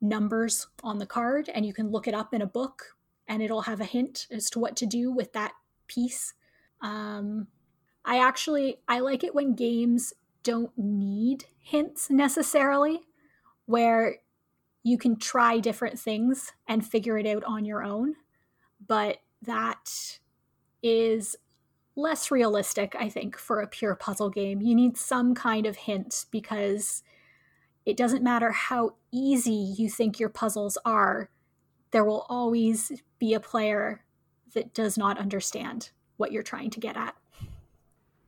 [0.02, 2.96] numbers on the card and you can look it up in a book
[3.28, 5.52] and it'll have a hint as to what to do with that
[5.86, 6.34] piece.
[6.82, 7.46] Um,
[8.04, 10.12] I actually I like it when games
[10.42, 13.00] don't need hints necessarily,
[13.66, 14.16] where
[14.82, 18.16] you can try different things and figure it out on your own.
[18.84, 20.18] But that
[20.82, 21.36] is
[21.94, 24.60] less realistic, I think, for a pure puzzle game.
[24.60, 27.04] You need some kind of hint because
[27.84, 31.28] it doesn't matter how easy you think your puzzles are,
[31.90, 34.04] there will always be a player
[34.54, 37.14] that does not understand what you're trying to get at.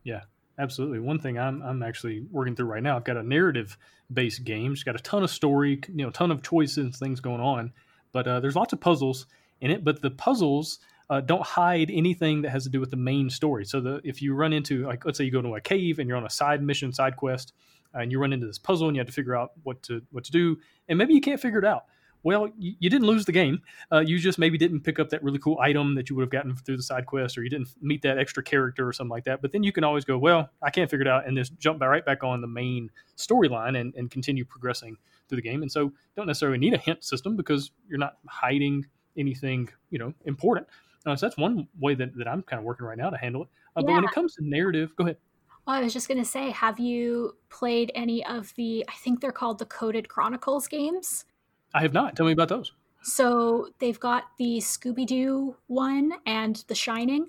[0.03, 0.21] Yeah,
[0.57, 0.99] absolutely.
[0.99, 2.95] One thing I'm I'm actually working through right now.
[2.95, 3.77] I've got a narrative
[4.11, 4.73] based game.
[4.73, 7.73] It's got a ton of story, you know, ton of choices, things going on.
[8.11, 9.25] But uh, there's lots of puzzles
[9.61, 9.83] in it.
[9.83, 13.65] But the puzzles uh, don't hide anything that has to do with the main story.
[13.65, 16.07] So the if you run into like let's say you go to a cave and
[16.07, 17.53] you're on a side mission, side quest,
[17.95, 20.23] and you run into this puzzle and you have to figure out what to what
[20.25, 21.85] to do, and maybe you can't figure it out
[22.25, 23.61] well, you, you didn't lose the game.
[23.91, 26.31] Uh, you just maybe didn't pick up that really cool item that you would have
[26.31, 29.25] gotten through the side quest, or you didn't meet that extra character or something like
[29.25, 29.43] that.
[29.43, 31.81] But then you can always go, well, I can't figure it out, and just jump
[31.81, 34.97] right back on the main storyline and, and continue progressing
[35.29, 35.61] through the game.
[35.61, 40.11] And so, don't necessarily need a hint system because you're not hiding anything, you know,
[40.25, 40.67] important.
[41.05, 43.43] Uh, so that's one way that, that I'm kind of working right now to handle
[43.43, 43.49] it.
[43.77, 43.85] Uh, yeah.
[43.85, 45.17] But when it comes to narrative, go ahead.
[45.65, 49.19] Well, I was just going to say, have you played any of the, I think
[49.19, 51.25] they're called the Coded Chronicles games?
[51.73, 52.15] I have not.
[52.15, 52.71] Tell me about those.
[53.01, 57.27] So they've got the Scooby Doo one and The Shining,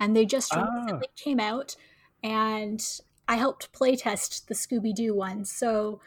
[0.00, 0.66] and they just ah.
[0.74, 1.76] recently came out.
[2.22, 2.84] And
[3.28, 5.44] I helped playtest the Scooby Doo one.
[5.44, 6.00] So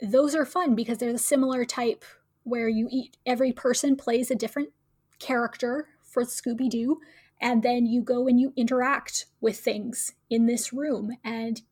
[0.00, 2.04] those are fun because they're the similar type
[2.44, 4.70] where you eat every person plays a different
[5.18, 7.00] character for Scooby Doo,
[7.40, 11.12] and then you go and you interact with things in this room.
[11.24, 11.62] And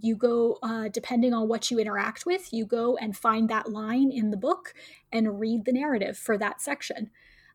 [0.00, 4.10] you go uh, depending on what you interact with you go and find that line
[4.10, 4.74] in the book
[5.12, 7.10] and read the narrative for that section.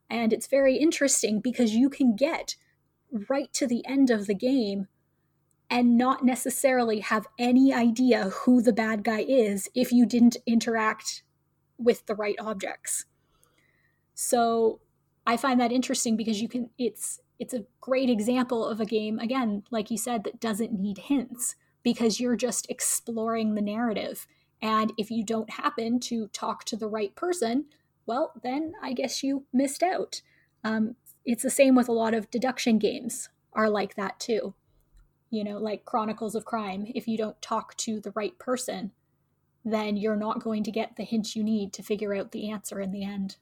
[0.09, 2.55] And it's very interesting because you can get
[3.27, 4.87] right to the end of the game
[5.69, 11.23] and not necessarily have any idea who the bad guy is if you didn't interact
[11.77, 13.05] with the right objects.
[14.13, 14.79] So
[15.27, 19.17] i find that interesting because you can it's it's a great example of a game
[19.17, 24.27] again like you said that doesn't need hints because you're just exploring the narrative.
[24.61, 27.65] And if you don't happen to talk to the right person,
[28.05, 30.21] well, then I guess you missed out.
[30.63, 34.55] Um, it's the same with a lot of deduction games, are like that too.
[35.29, 36.85] You know, like Chronicles of Crime.
[36.93, 38.91] If you don't talk to the right person,
[39.63, 42.81] then you're not going to get the hint you need to figure out the answer
[42.81, 43.37] in the end.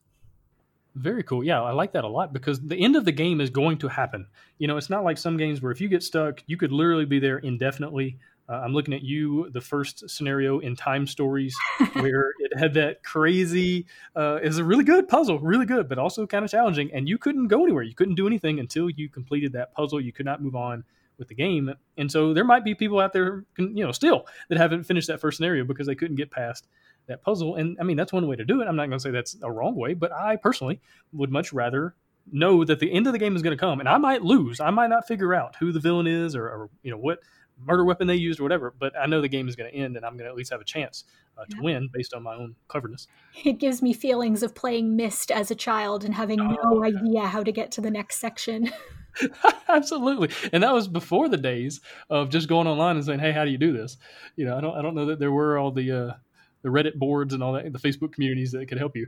[0.98, 1.44] Very cool.
[1.44, 3.88] Yeah, I like that a lot because the end of the game is going to
[3.88, 4.26] happen.
[4.58, 7.06] You know, it's not like some games where if you get stuck, you could literally
[7.06, 8.18] be there indefinitely.
[8.50, 11.56] Uh, I'm looking at you, the first scenario in Time Stories,
[11.94, 16.26] where it had that crazy, uh, is a really good puzzle, really good, but also
[16.26, 16.92] kind of challenging.
[16.94, 17.84] And you couldn't go anywhere.
[17.84, 20.02] You couldn't do anything until you completed that puzzle.
[20.02, 20.84] You could not move on
[21.20, 21.72] with the game.
[21.98, 25.20] And so there might be people out there, you know, still that haven't finished that
[25.20, 26.68] first scenario because they couldn't get past
[27.08, 27.56] that puzzle.
[27.56, 28.68] And I mean, that's one way to do it.
[28.68, 30.82] I'm not going to say that's a wrong way, but I personally
[31.14, 31.96] would much rather
[32.32, 34.60] know that the end of the game is going to come and I might lose.
[34.60, 37.20] I might not figure out who the villain is or, or you know, what
[37.66, 39.96] murder weapon they used or whatever, but I know the game is going to end
[39.96, 41.06] and I'm going to at least have a chance
[41.38, 41.64] uh, to yeah.
[41.64, 43.08] win based on my own cleverness.
[43.44, 47.26] It gives me feelings of playing Myst as a child and having oh, no idea
[47.26, 48.72] how to get to the next section.
[49.68, 50.30] Absolutely.
[50.54, 53.52] And that was before the days of just going online and saying, "Hey, how do
[53.52, 53.98] you do this?"
[54.36, 56.14] You know, I don't I don't know that there were all the uh,
[56.62, 59.08] the Reddit boards and all that, the Facebook communities that could help you,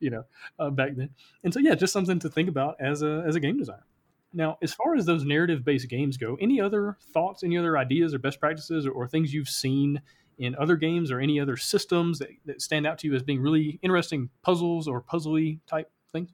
[0.00, 0.24] you know,
[0.58, 1.10] uh, back then.
[1.44, 3.86] And so, yeah, just something to think about as a as a game designer.
[4.32, 8.12] Now, as far as those narrative based games go, any other thoughts, any other ideas
[8.12, 10.02] or best practices or, or, things you've seen
[10.36, 13.40] in other games or any other systems that, that stand out to you as being
[13.40, 16.30] really interesting puzzles or puzzly type things?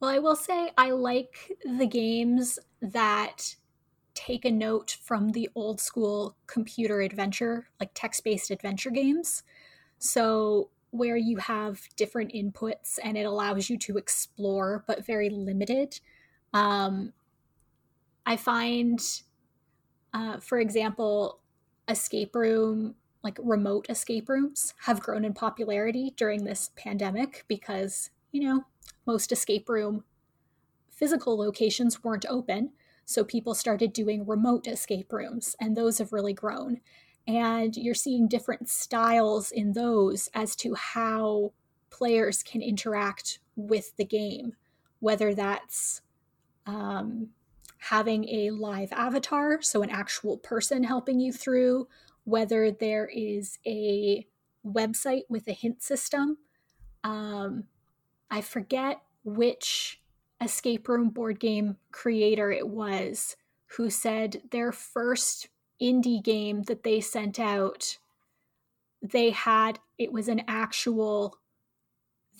[0.00, 3.54] Well, I will say I like the games that
[4.14, 9.44] take a note from the old school computer adventure, like text based adventure games.
[9.98, 16.00] So, where you have different inputs and it allows you to explore, but very limited.
[16.54, 17.12] Um,
[18.24, 18.98] I find,
[20.14, 21.40] uh, for example,
[21.88, 28.42] escape room, like remote escape rooms, have grown in popularity during this pandemic because, you
[28.42, 28.64] know,
[29.06, 30.04] most escape room
[30.90, 32.72] physical locations weren't open.
[33.04, 36.80] So people started doing remote escape rooms, and those have really grown
[37.28, 41.52] and you're seeing different styles in those as to how
[41.90, 44.54] players can interact with the game,
[45.00, 46.00] whether that's
[46.66, 47.28] um,
[47.76, 51.86] having a live avatar, so an actual person helping you through,
[52.24, 54.26] whether there is a
[54.66, 56.38] website with a hint system.
[57.04, 57.64] Um,
[58.30, 60.00] I forget which
[60.40, 63.36] escape room board game creator it was
[63.76, 65.48] who said their first
[65.80, 67.98] indie game that they sent out,
[69.02, 71.38] they had it was an actual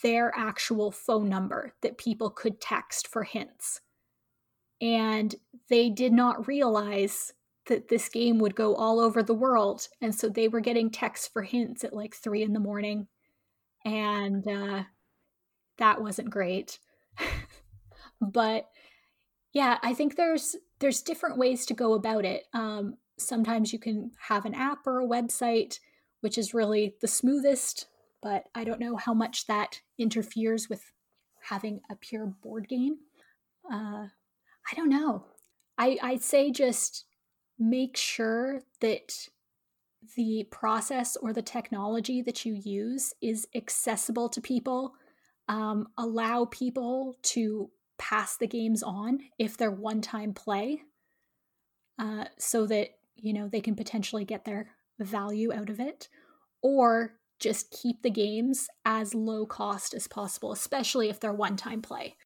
[0.03, 3.80] their actual phone number that people could text for hints.
[4.80, 5.34] And
[5.68, 7.32] they did not realize
[7.66, 9.89] that this game would go all over the world.
[10.01, 13.09] And so they were getting texts for hints at like three in the morning.
[13.84, 14.84] And uh,
[15.78, 16.78] that wasn't great.
[18.20, 18.68] but
[19.53, 22.45] yeah, I think there's there's different ways to go about it.
[22.53, 25.81] Um, sometimes you can have an app or a website,
[26.21, 27.87] which is really the smoothest
[28.23, 30.93] but I don't know how much that interferes with
[31.43, 32.99] having a pure board game.
[33.71, 34.07] Uh,
[34.71, 35.27] I don't know.
[35.77, 37.05] I, I'd say just
[37.59, 39.29] make sure that
[40.16, 44.95] the process or the technology that you use is accessible to people.
[45.49, 50.83] Um, allow people to pass the games on if they're one time play
[51.99, 52.91] uh, so that
[53.21, 56.09] you know they can potentially get their value out of it
[56.62, 61.81] or just keep the games as low cost as possible, especially if they're one time
[61.81, 62.16] play.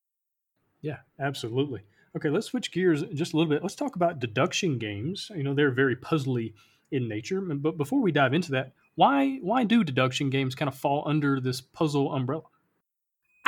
[0.80, 1.82] Yeah, absolutely.
[2.16, 3.62] Okay, let's switch gears just a little bit.
[3.62, 5.30] Let's talk about deduction games.
[5.34, 6.55] You know, they're very puzzly
[6.90, 7.40] in nature.
[7.40, 11.40] But before we dive into that, why why do deduction games kind of fall under
[11.40, 12.45] this puzzle umbrella?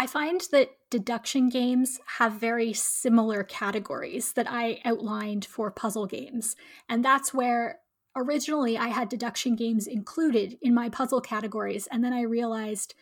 [0.05, 6.57] I find that deduction games have very similar categories that I outlined for puzzle games.
[6.91, 7.79] And that's where
[8.15, 12.93] originally I had deduction games included in my puzzle categories, and then I realized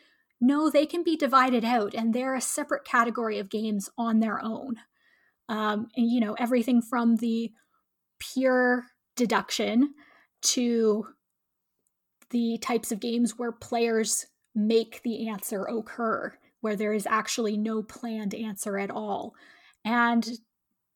[0.41, 4.41] no, they can be divided out and they're a separate category of games on their
[4.41, 4.77] own.
[5.49, 7.51] Um, and, you know, everything from the
[8.21, 8.85] pure
[9.17, 9.95] deduction
[10.43, 11.09] to
[12.31, 17.83] the types of games where players make the answer occur, where there is actually no
[17.83, 19.35] planned answer at all.
[19.85, 20.27] And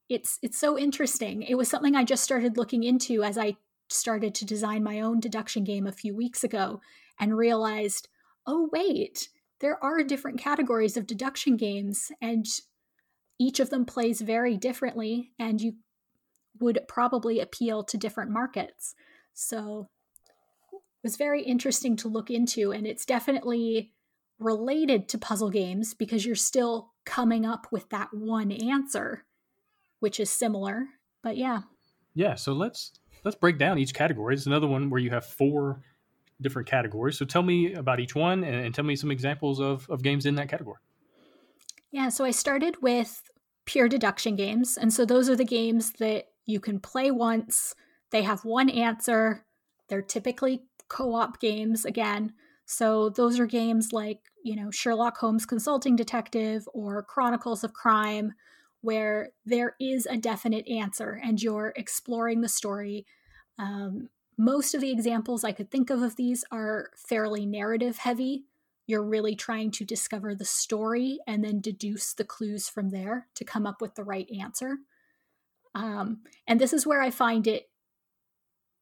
[0.09, 1.43] it's it's so interesting.
[1.43, 3.57] It was something I just started looking into as I
[3.89, 6.81] started to design my own deduction game a few weeks ago
[7.21, 8.09] and realized,
[8.47, 9.29] oh, wait,
[9.61, 12.47] there are different categories of deduction games, and
[13.39, 15.75] each of them plays very differently, and you
[16.61, 18.95] would probably appeal to different markets.
[19.35, 19.89] So
[20.73, 23.93] it was very interesting to look into, and it's definitely
[24.39, 29.25] related to puzzle games because you're still coming up with that one answer,
[30.01, 30.87] which is similar.
[31.23, 31.63] But yeah.
[32.15, 32.93] Yeah, so let's
[33.25, 34.35] let's break down each category.
[34.35, 35.83] It's another one where you have four
[36.41, 37.19] different categories.
[37.19, 40.27] So tell me about each one and, and tell me some examples of, of games
[40.27, 40.79] in that category.
[41.91, 43.23] Yeah, so I started with
[43.65, 44.77] pure deduction games.
[44.77, 47.75] And so those are the games that you can play once,
[48.11, 49.45] they have one answer,
[49.89, 52.33] they're typically co op games again.
[52.67, 58.35] So those are games like, you know, Sherlock Holmes Consulting Detective or Chronicles of Crime,
[58.83, 63.07] where there is a definite answer and you're exploring the story
[63.59, 64.09] um,
[64.39, 68.45] most of the examples I could think of of these are fairly narrative heavy.
[68.87, 73.45] You're really trying to discover the story and then deduce the clues from there to
[73.45, 74.79] come up with the right answer.
[75.75, 77.69] Um, and this is where I find it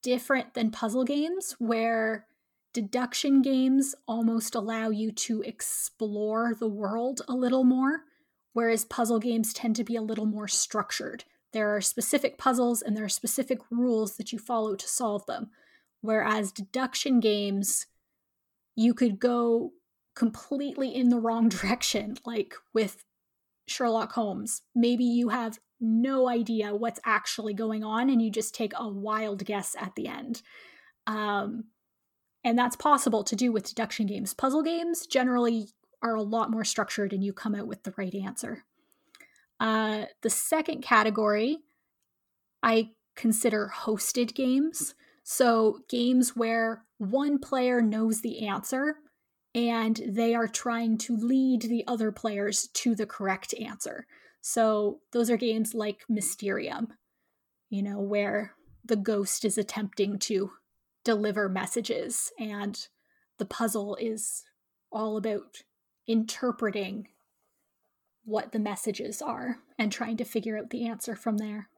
[0.02, 2.26] different than puzzle games, where
[2.74, 8.00] deduction games almost allow you to explore the world a little more,
[8.52, 11.24] whereas puzzle games tend to be a little more structured.
[11.52, 15.50] There are specific puzzles and there are specific rules that you follow to solve them.
[16.00, 17.86] Whereas deduction games,
[18.74, 19.70] you could go
[20.16, 23.04] completely in the wrong direction, like with
[23.68, 24.62] Sherlock Holmes.
[24.74, 29.44] Maybe you have no idea what's actually going on and you just take a wild
[29.44, 30.42] guess at the end.
[31.06, 31.64] Um,
[32.44, 34.34] and that's possible to do with deduction games.
[34.34, 35.68] Puzzle games generally
[36.02, 38.64] are a lot more structured and you come out with the right answer.
[39.58, 41.58] Uh, the second category
[42.62, 44.94] I consider hosted games.
[45.22, 48.96] So, games where one player knows the answer
[49.54, 54.06] and they are trying to lead the other players to the correct answer.
[54.40, 56.92] So, those are games like Mysterium,
[57.70, 58.52] you know, where
[58.84, 60.50] the ghost is attempting to
[61.04, 62.88] deliver messages and
[63.38, 64.44] the puzzle is
[64.90, 65.62] all about
[66.06, 67.08] interpreting
[68.24, 71.68] what the messages are and trying to figure out the answer from there.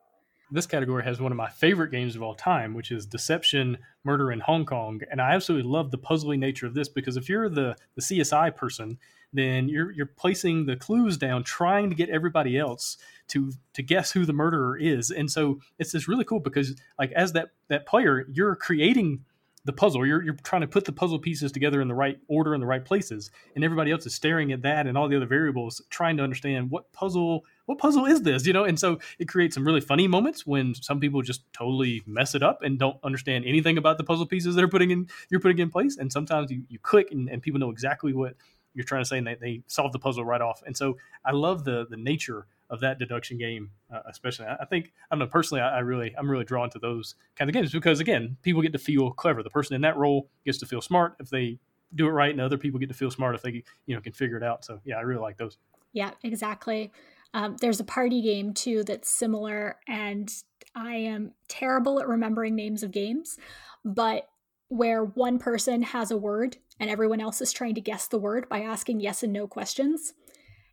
[0.51, 4.31] This category has one of my favorite games of all time, which is Deception Murder
[4.31, 5.01] in Hong Kong.
[5.11, 8.55] And I absolutely love the puzzling nature of this because if you're the, the CSI
[8.55, 8.99] person,
[9.33, 12.97] then you're you're placing the clues down, trying to get everybody else
[13.29, 15.11] to to guess who the murderer is.
[15.11, 19.25] And so it's just really cool because like as that that player, you're creating
[19.67, 20.07] the puzzle.
[20.07, 22.67] You're, you're trying to put the puzzle pieces together in the right order in the
[22.67, 26.17] right places, and everybody else is staring at that and all the other variables, trying
[26.17, 28.63] to understand what puzzle what puzzle is this, you know?
[28.63, 32.43] And so it creates some really funny moments when some people just totally mess it
[32.43, 35.59] up and don't understand anything about the puzzle pieces that are putting in you're putting
[35.59, 35.97] in place.
[35.99, 38.37] And sometimes you, you click and, and people know exactly what
[38.73, 40.63] you're trying to say and they, they solve the puzzle right off.
[40.65, 44.47] And so I love the the nature of that deduction game, uh, especially.
[44.47, 45.61] I, I think I don't know personally.
[45.61, 48.73] I, I, really I'm really drawn to those kind of games because again, people get
[48.73, 49.43] to feel clever.
[49.43, 51.59] The person in that role gets to feel smart if they
[51.95, 54.13] do it right, and other people get to feel smart if they you know can
[54.13, 54.65] figure it out.
[54.65, 55.59] So yeah, I really like those.
[55.93, 56.93] Yeah, exactly.
[57.35, 60.33] Um, there's a party game too that's similar, and
[60.75, 63.39] I am terrible at remembering names of games,
[63.85, 64.29] but
[64.69, 68.49] where one person has a word and everyone else is trying to guess the word
[68.49, 70.13] by asking yes and no questions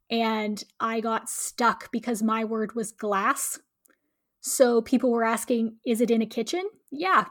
[0.10, 3.60] and I got stuck because my word was glass.
[4.42, 6.68] So people were asking, is it in a kitchen?
[6.92, 7.26] Yeah.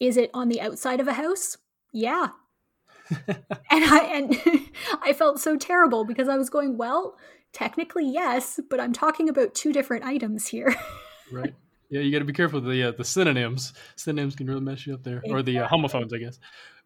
[0.00, 1.56] Is it on the outside of a house?
[1.92, 2.28] Yeah.
[3.28, 4.40] and I and
[5.02, 7.16] I felt so terrible because I was going, well,
[7.52, 10.74] technically yes, but I'm talking about two different items here.
[11.32, 11.54] right.
[11.90, 13.72] Yeah, you got to be careful of the uh, the synonyms.
[13.94, 15.32] Synonyms can really mess you up there, exactly.
[15.32, 16.40] or the uh, homophones, I guess.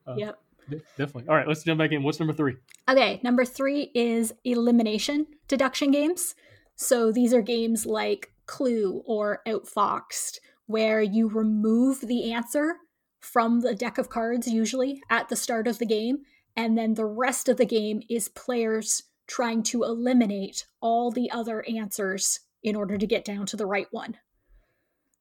[0.06, 0.38] Uh, yep.
[0.68, 1.24] Definitely.
[1.28, 2.02] All right, let's jump back in.
[2.02, 2.56] What's number three?
[2.88, 6.34] Okay, number three is elimination deduction games.
[6.76, 12.76] So these are games like Clue or Outfoxed, where you remove the answer
[13.20, 16.18] from the deck of cards, usually at the start of the game,
[16.56, 21.64] and then the rest of the game is players trying to eliminate all the other
[21.68, 24.16] answers in order to get down to the right one.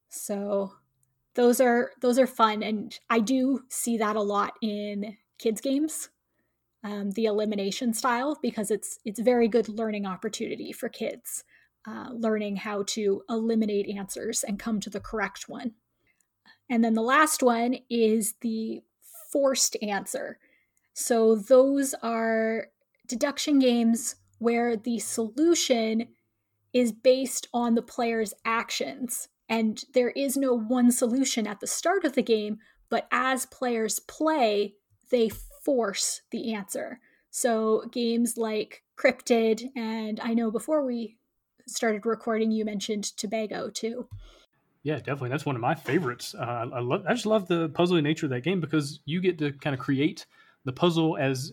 [0.09, 0.73] So
[1.35, 6.09] those are those are fun and I do see that a lot in kids games
[6.83, 11.43] um, the elimination style because it's it's very good learning opportunity for kids
[11.87, 15.71] uh, learning how to eliminate answers and come to the correct one.
[16.69, 18.81] And then the last one is the
[19.31, 20.37] forced answer.
[20.93, 22.67] So those are
[23.07, 26.09] deduction games where the solution
[26.73, 29.29] is based on the player's actions.
[29.47, 32.59] And there is no one solution at the start of the game
[32.89, 34.75] but as players play
[35.09, 35.29] they
[35.63, 36.99] force the answer.
[37.29, 41.17] So games like Cryptid, and I know before we
[41.67, 44.07] started recording, you mentioned Tobago too.
[44.83, 45.29] Yeah, definitely.
[45.29, 46.33] That's one of my favorites.
[46.33, 47.05] Uh, I love.
[47.07, 49.79] I just love the puzzling nature of that game because you get to kind of
[49.79, 50.25] create
[50.63, 51.51] the puzzle as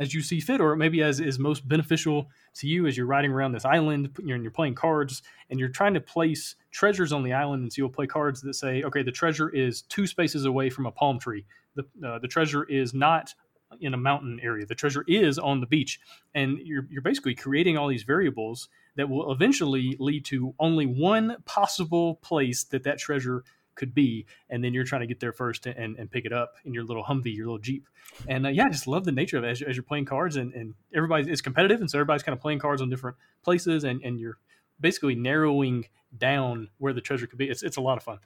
[0.00, 3.30] as you see fit, or maybe as is most beneficial to you as you're riding
[3.30, 4.10] around this island.
[4.24, 7.62] You're, and you're playing cards, and you're trying to place treasures on the island.
[7.62, 10.86] And so you'll play cards that say, okay, the treasure is two spaces away from
[10.86, 11.44] a palm tree
[11.74, 13.34] the uh, the treasure is not
[13.80, 14.66] in a mountain area.
[14.66, 16.00] The treasure is on the beach,
[16.34, 21.36] and you're you're basically creating all these variables that will eventually lead to only one
[21.44, 23.44] possible place that that treasure
[23.74, 26.56] could be, and then you're trying to get there first and, and pick it up
[26.66, 27.88] in your little Humvee, your little Jeep.
[28.28, 30.36] And uh, yeah, I just love the nature of it as, as you're playing cards,
[30.36, 33.84] and, and everybody is competitive, and so everybody's kind of playing cards on different places,
[33.84, 34.36] and, and you're
[34.78, 35.86] basically narrowing
[36.18, 37.48] down where the treasure could be.
[37.48, 38.18] It's it's a lot of fun.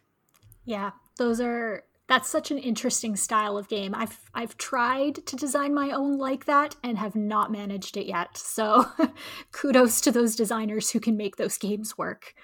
[0.64, 3.94] Yeah, those are that's such an interesting style of game.
[3.94, 8.36] I've I've tried to design my own like that and have not managed it yet.
[8.36, 8.86] So
[9.52, 12.34] kudos to those designers who can make those games work.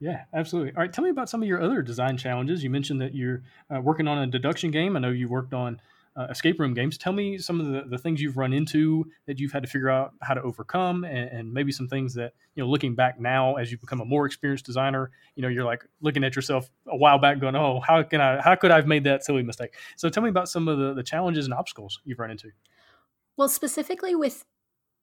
[0.00, 0.72] Yeah, absolutely.
[0.74, 2.62] All right, tell me about some of your other design challenges.
[2.62, 3.42] You mentioned that you're
[3.74, 4.96] uh, working on a deduction game.
[4.96, 5.80] I know you worked on
[6.16, 6.98] uh, escape room games.
[6.98, 9.88] Tell me some of the, the things you've run into that you've had to figure
[9.88, 13.56] out how to overcome, and, and, maybe some things that you know, looking back now
[13.56, 16.96] as you become a more experienced designer, you know, you're like looking at yourself a
[16.96, 18.40] while back, going, "Oh, how can I?
[18.40, 20.94] How could I have made that silly mistake?" So, tell me about some of the,
[20.94, 22.50] the challenges and obstacles you've run into.
[23.36, 24.44] Well, specifically with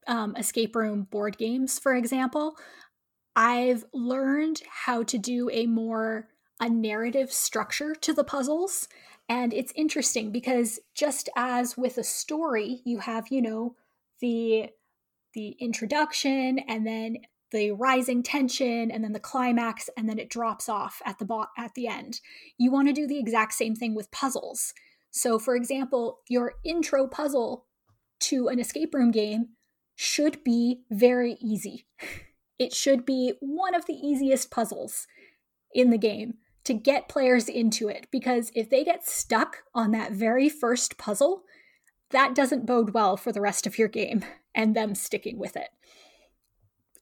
[0.08, 2.58] um, escape room board games, for example,
[3.36, 6.28] I've learned how to do a more
[6.60, 8.88] a narrative structure to the puzzles
[9.28, 13.76] and it's interesting because just as with a story, you have, you know,
[14.21, 14.69] the
[15.34, 17.17] the introduction and then
[17.51, 21.47] the rising tension and then the climax and then it drops off at the bo-
[21.57, 22.19] at the end.
[22.57, 24.73] You want to do the exact same thing with puzzles.
[25.11, 27.65] So for example, your intro puzzle
[28.21, 29.49] to an escape room game
[29.95, 31.86] should be very easy.
[32.57, 35.07] It should be one of the easiest puzzles
[35.73, 36.36] in the game
[36.66, 41.43] to get players into it because if they get stuck on that very first puzzle,
[42.11, 45.70] that doesn't bode well for the rest of your game and them sticking with it.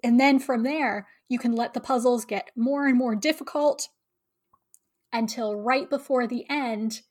[0.03, 3.89] And then from there, you can let the puzzles get more and more difficult
[5.13, 7.01] until right before the end,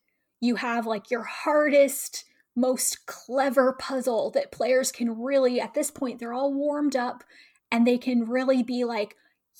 [0.40, 2.24] you have like your hardest,
[2.54, 7.24] most clever puzzle that players can really, at this point, they're all warmed up
[7.70, 9.16] and they can really be like,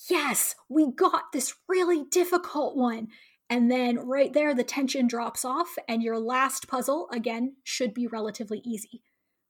[0.09, 3.09] yes, we got this really difficult one.
[3.51, 8.07] And then right there, the tension drops off, and your last puzzle, again, should be
[8.07, 9.03] relatively easy.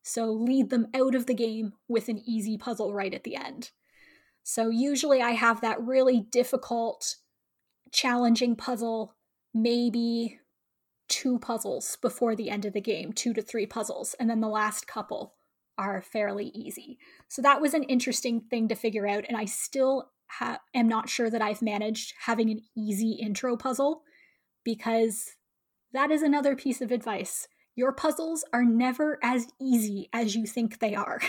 [0.02, 3.70] So lead them out of the game with an easy puzzle right at the end.
[4.42, 7.16] So usually I have that really difficult,
[7.92, 9.14] challenging puzzle,
[9.54, 10.40] maybe
[11.08, 14.48] two puzzles before the end of the game, two to three puzzles, and then the
[14.48, 15.34] last couple
[15.78, 16.98] are fairly easy.
[17.28, 21.08] So that was an interesting thing to figure out, and I still ha- am not
[21.08, 24.02] sure that I've managed having an easy intro puzzle
[24.64, 25.32] because
[25.92, 27.48] that is another piece of advice.
[27.74, 31.20] Your puzzles are never as easy as you think they are.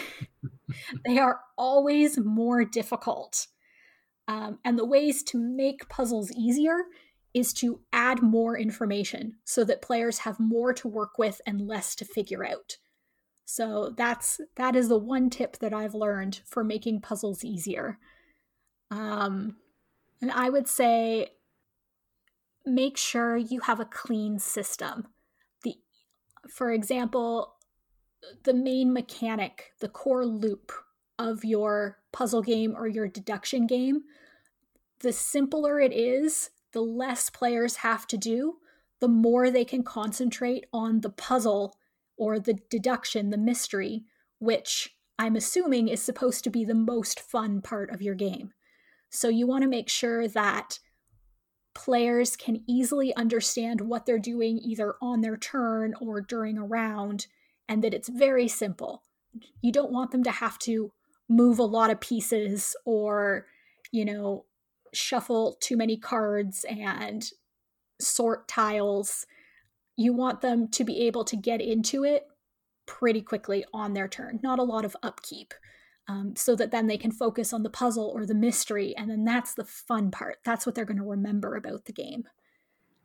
[1.06, 3.47] they are always more difficult.
[4.28, 6.76] Um, and the ways to make puzzles easier
[7.34, 11.95] is to add more information so that players have more to work with and less
[11.95, 12.78] to figure out.
[13.45, 17.99] So that's that is the one tip that I've learned for making puzzles easier.
[18.94, 19.56] Um,
[20.22, 21.30] and I would say
[22.66, 25.08] make sure you have a clean system.
[25.64, 25.76] The,
[26.48, 27.56] for example,
[28.44, 30.72] the main mechanic, the core loop
[31.18, 34.04] of your puzzle game or your deduction game,
[35.00, 38.58] the simpler it is, the less players have to do,
[39.02, 41.76] the more they can concentrate on the puzzle
[42.16, 44.06] or the deduction, the mystery,
[44.38, 48.54] which I'm assuming is supposed to be the most fun part of your game.
[49.14, 50.80] So you want to make sure that
[51.76, 57.28] players can easily understand what they're doing either on their turn or during a round,
[57.70, 59.03] and that it's very simple.
[59.61, 60.91] You don't want them to have to
[61.30, 63.45] move a lot of pieces or,
[63.91, 64.45] you know,
[64.93, 67.24] shuffle too many cards and
[68.01, 69.28] sort tiles.
[69.95, 72.26] You want them to be able to get into it
[72.88, 75.53] pretty quickly on their turn, not a lot of upkeep
[76.08, 78.95] um, so that then they can focus on the puzzle or the mystery.
[78.97, 80.39] And then that's the fun part.
[80.43, 82.26] That's what they're going to remember about the game.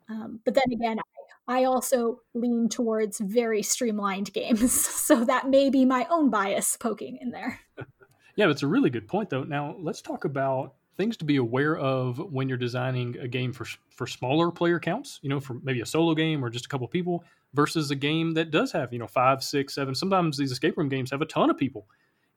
[0.09, 4.73] Um, but then again, I, I also lean towards very streamlined games.
[4.73, 7.61] So that may be my own bias poking in there.
[8.37, 9.45] yeah, it's a really good point, though.
[9.45, 13.65] Now, let's talk about things to be aware of when you're designing a game for
[13.89, 16.89] for smaller player counts you know for maybe a solo game or just a couple
[16.89, 17.25] people
[17.55, 20.89] versus a game that does have you know five six seven sometimes these escape room
[20.89, 21.87] games have a ton of people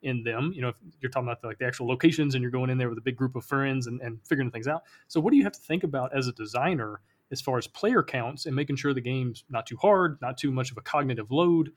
[0.02, 0.52] in them.
[0.54, 2.78] You know, if you're talking about the, like the actual locations and you're going in
[2.78, 4.84] there with a big group of friends and, and figuring things out.
[5.08, 8.04] So what do you have to think about as a designer as far as player
[8.04, 11.32] counts and making sure the game's not too hard, not too much of a cognitive
[11.32, 11.72] load?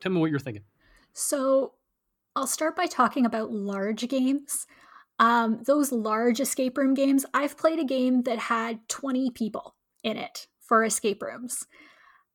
[0.00, 0.64] Tell me what you're thinking.
[1.12, 1.72] So
[2.36, 4.66] I'll start by talking about large games.
[5.18, 9.74] Um, those large escape room games, I've played a game that had 20 people
[10.04, 11.66] in it for escape rooms.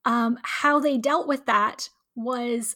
[0.06, 2.76] Um, how they dealt with that was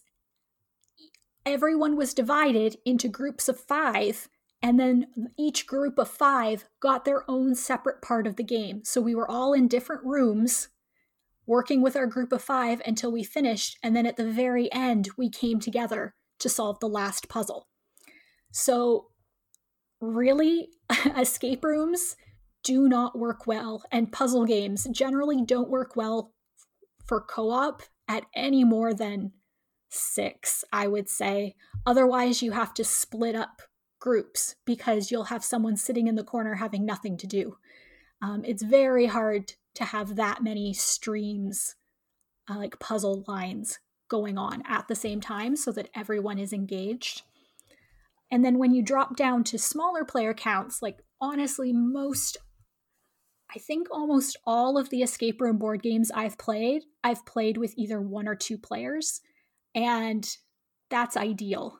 [1.47, 4.27] everyone was divided into groups of five,
[4.61, 8.81] and then each group of five got their own separate part of the game.
[8.83, 10.69] So we were all in different rooms
[11.45, 15.09] working with our group of five until we finished, and then at the very end,
[15.17, 17.67] we came together to solve the last puzzle.
[18.51, 19.07] So,
[20.01, 20.69] really,
[21.17, 22.15] escape rooms
[22.63, 26.33] do not work well, and puzzle games generally don't work well
[27.05, 29.31] for co op at any more than
[29.89, 31.55] six, I would say.
[31.85, 33.61] Otherwise, you have to split up
[33.99, 37.57] groups because you'll have someone sitting in the corner having nothing to do.
[38.21, 41.75] Um, it's very hard to have that many streams,
[42.49, 43.79] uh, like puzzle lines,
[44.09, 47.23] going on at the same time so that everyone is engaged.
[48.31, 52.37] And then when you drop down to smaller player counts, like honestly, most,
[53.53, 57.73] I think almost all of the escape room board games I've played, I've played with
[57.77, 59.21] either one or two players.
[59.77, 60.27] And
[60.89, 61.79] that's ideal.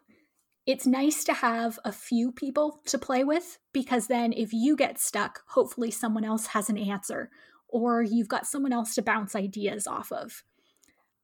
[0.68, 5.00] It's nice to have a few people to play with because then if you get
[5.00, 7.32] stuck, hopefully someone else has an answer
[7.68, 10.44] or you've got someone else to bounce ideas off of.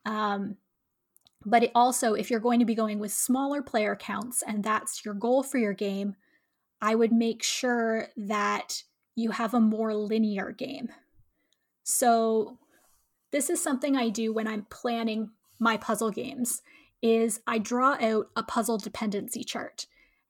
[0.04, 0.58] Um,
[1.46, 5.14] but also, if you're going to be going with smaller player counts and that's your
[5.14, 6.16] goal for your game,
[6.82, 8.82] I would make sure that
[9.16, 10.90] you have a more linear game.
[11.84, 12.58] So,
[13.32, 15.32] this is something I do when I'm planning
[15.64, 16.62] my puzzle games
[17.02, 19.88] is I draw out a puzzle dependency chart.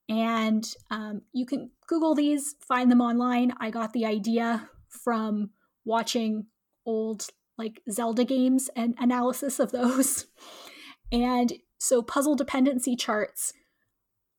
[0.07, 3.53] And um, you can Google these, find them online.
[3.59, 5.49] I got the idea from
[5.85, 6.45] watching
[6.85, 7.27] old
[7.57, 10.27] like Zelda games and analysis of those.
[11.11, 13.53] And so puzzle dependency charts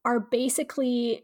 [0.05, 1.23] are basically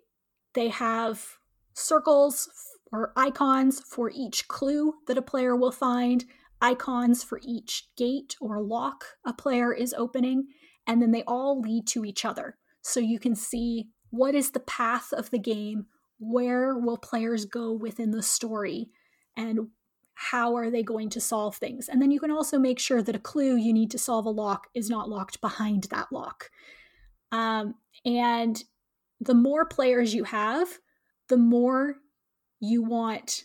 [0.55, 1.39] they have
[1.75, 2.49] circles
[2.93, 6.25] or icons for each clue that a player will find
[6.61, 10.49] icons for each gate or lock a player is opening,
[10.87, 12.57] and then they all lead to each other.
[12.83, 15.87] So you can see what is the path of the game,
[16.19, 18.91] where will players go within the story,
[19.37, 19.69] and
[20.15, 21.89] how are they going to solve things.
[21.89, 24.31] And then you can also make sure that a clue you need to solve a
[24.31, 26.51] lock is not locked behind that lock.
[27.33, 28.63] Um, and
[29.21, 30.69] the more players you have,
[31.29, 31.97] the more
[32.61, 33.45] you want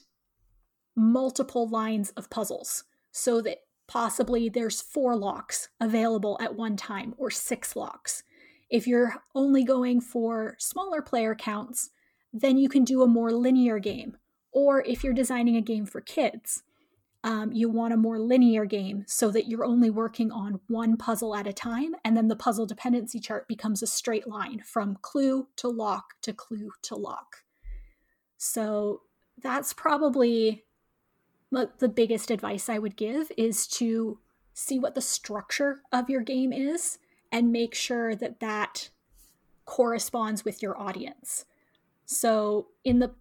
[0.97, 2.84] multiple lines of puzzles
[3.18, 8.24] so that possibly there's four locks available at one time or six locks.
[8.70, 11.91] If you're only going for smaller player counts,
[12.34, 14.18] then you can do a more linear game.
[14.51, 16.63] Or if you're designing a game for kids,
[17.24, 21.38] um, you want a more linear game so that you're only working on one puzzle
[21.38, 25.47] at a time, and then the puzzle dependency chart becomes a straight line from clue
[25.55, 27.38] to lock to clue to lock.
[28.38, 29.03] So
[29.41, 30.64] that's probably
[31.52, 34.20] the biggest advice I would give is to
[34.54, 36.98] see what the structure of your game is
[37.32, 38.89] and make sure that that
[39.66, 41.46] corresponds with your audience.
[42.06, 43.14] So in the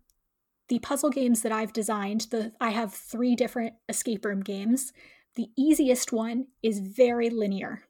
[0.69, 4.93] the puzzle games that I've designed, the I have 3 different escape room games.
[5.35, 7.83] The easiest one is very linear.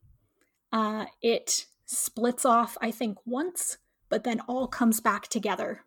[0.73, 3.79] Uh, it splits off, I think, once,
[4.09, 5.83] but then all comes back together.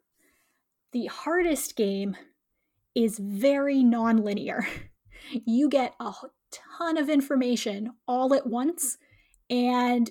[0.94, 2.16] The hardest game
[2.98, 4.66] is very nonlinear.
[5.46, 6.14] You get a
[6.54, 8.98] ton of information all at once,
[9.50, 10.10] and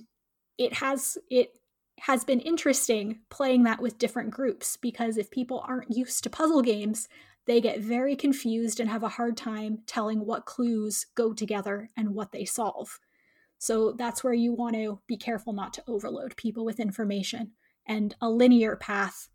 [0.59, 1.53] it has it
[2.01, 6.61] has been interesting playing that with different groups because if people aren't used to puzzle
[6.61, 7.09] games,
[7.47, 12.11] they get very confused and have a hard time telling what clues go together and
[12.11, 12.99] what they solve.
[13.57, 17.53] So that's where you want to be careful not to overload people with information.
[17.87, 19.28] And a linear path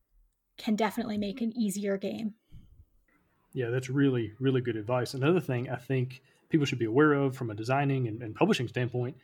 [0.60, 2.36] can definitely make an easier game.
[3.54, 5.14] Yeah, that's really, really good advice.
[5.14, 8.68] Another thing I think people should be aware of from a designing and, and publishing
[8.68, 9.18] standpoint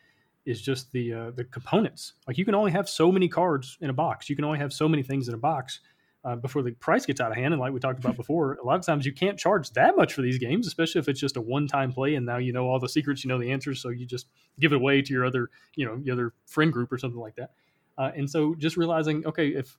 [0.46, 2.14] is just the uh, the components.
[2.28, 4.30] Like you can only have so many cards in a box.
[4.30, 5.82] You can only have so many things in a box
[6.24, 7.54] uh, before the price gets out of hand.
[7.54, 10.14] And like we talked about before, a lot of times you can't charge that much
[10.14, 12.68] for these games, especially if it's just a one time play and now you know
[12.68, 14.28] all the secrets, you know the answers, so you just
[14.60, 17.36] give it away to your other, you know, your other friend group or something like
[17.36, 17.52] that.
[17.98, 19.78] Uh, and so just realizing, okay, if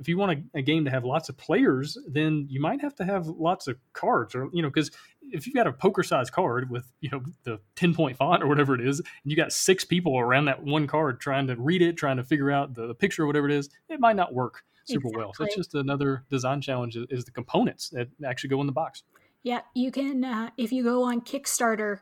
[0.00, 2.94] if you want a, a, game to have lots of players, then you might have
[2.96, 4.90] to have lots of cards, or you know, because
[5.22, 8.46] if you've got a poker size card with you know the ten point font or
[8.46, 11.82] whatever it is, and you got six people around that one card trying to read
[11.82, 14.34] it, trying to figure out the, the picture or whatever it is, it might not
[14.34, 15.24] work super exactly.
[15.24, 15.34] well.
[15.34, 18.72] So it's just another design challenge is, is, the components that actually go in the
[18.72, 19.02] box.
[19.42, 22.00] Yeah, you can uh, if you go on Kickstarter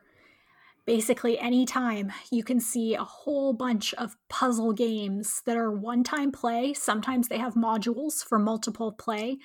[0.89, 6.32] basically anytime you can see a whole bunch of puzzle games that are one time
[6.32, 6.72] play.
[6.72, 9.36] Sometimes they have modules for multiple play.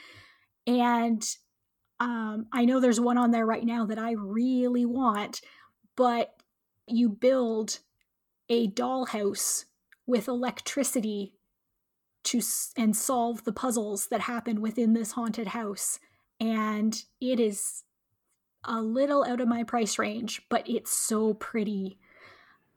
[0.66, 1.22] And
[2.00, 5.42] um, I know there's one on there right now that I really want,
[5.98, 6.34] but
[6.88, 7.80] you build
[8.48, 9.66] a dollhouse
[10.08, 11.34] with electricity
[12.24, 12.42] to
[12.78, 16.00] and solve the puzzles that happen within this haunted house
[16.40, 17.84] and it is
[18.66, 21.98] a little out of my price range, but it's so pretty.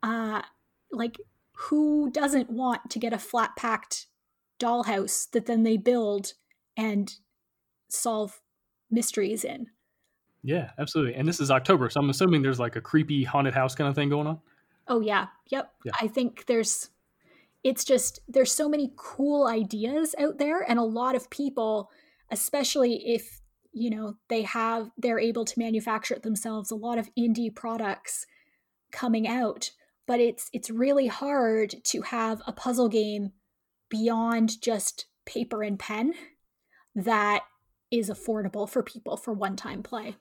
[0.03, 0.43] Uh,
[0.91, 1.19] like,
[1.53, 4.07] who doesn't want to get a flat packed
[4.59, 6.35] dollhouse that then they build
[6.77, 7.15] and
[7.89, 8.41] solve
[8.91, 9.69] mysteries in?
[10.43, 11.15] Yeah, absolutely.
[11.15, 13.95] And this is October, so I'm assuming there's like a creepy haunted house kind of
[13.95, 14.39] thing going on.
[14.89, 15.73] Oh yeah, yep.
[15.85, 15.93] Yeah.
[16.01, 16.91] I think there's
[17.65, 21.91] it's just there's so many cool ideas out there and a lot of people
[22.31, 23.41] especially if
[23.77, 28.27] you know they have they're able to manufacture it themselves a lot of indie products
[28.91, 29.71] coming out
[30.07, 33.33] but it's it's really hard to have a puzzle game
[33.91, 36.15] beyond just paper and pen
[36.95, 37.45] that
[37.91, 40.17] is affordable for people for one time play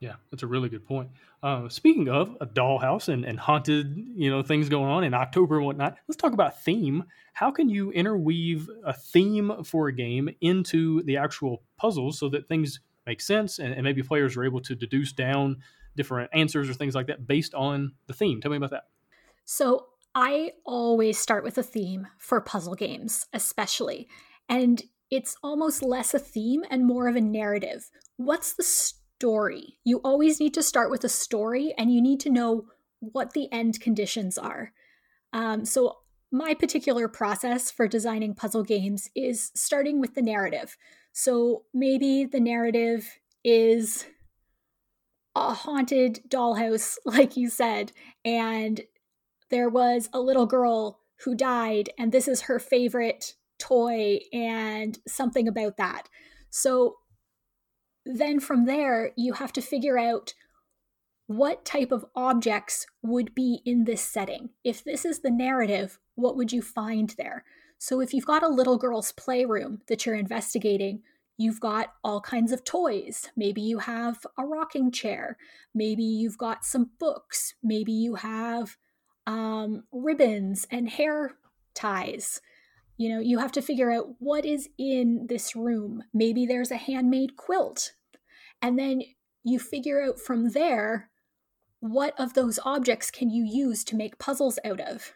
[0.00, 1.10] yeah that's a really good point.
[1.42, 5.56] Uh, speaking of a dollhouse and, and haunted you know things going on in october
[5.56, 7.04] and whatnot let's talk about theme.
[7.32, 12.48] How can you interweave a theme for a game into the actual puzzles so that
[12.48, 15.58] things make sense and, and maybe players are able to deduce down
[15.96, 18.40] different answers or things like that based on the theme?
[18.40, 18.84] Tell me about that.
[19.44, 24.08] So i always start with a theme for puzzle games especially
[24.48, 27.90] and it's almost less a theme and more of a narrative.
[28.16, 28.62] What's the
[29.18, 29.78] story.
[29.82, 32.66] You always need to start with a story and you need to know
[33.00, 34.72] what the end conditions are.
[35.32, 35.98] Um, so,
[36.30, 40.76] my particular process for designing puzzle games is starting with the narrative.
[41.12, 44.06] So, maybe the narrative is
[45.34, 47.90] a haunted dollhouse, like you said,
[48.24, 48.80] and
[49.50, 55.48] there was a little girl who died, and this is her favorite toy, and something
[55.48, 56.08] about that.
[56.50, 56.98] So,
[58.08, 60.34] then from there, you have to figure out
[61.26, 64.48] what type of objects would be in this setting.
[64.64, 67.44] If this is the narrative, what would you find there?
[67.76, 71.02] So if you've got a little girl's playroom that you're investigating,
[71.36, 73.28] you've got all kinds of toys.
[73.36, 75.36] Maybe you have a rocking chair.
[75.74, 77.54] Maybe you've got some books.
[77.62, 78.78] Maybe you have
[79.26, 81.34] um, ribbons and hair
[81.74, 82.40] ties.
[82.96, 86.02] You know, you have to figure out what is in this room.
[86.14, 87.92] Maybe there's a handmade quilt.
[88.60, 89.02] And then
[89.44, 91.10] you figure out from there
[91.80, 95.12] what of those objects can you use to make puzzles out of.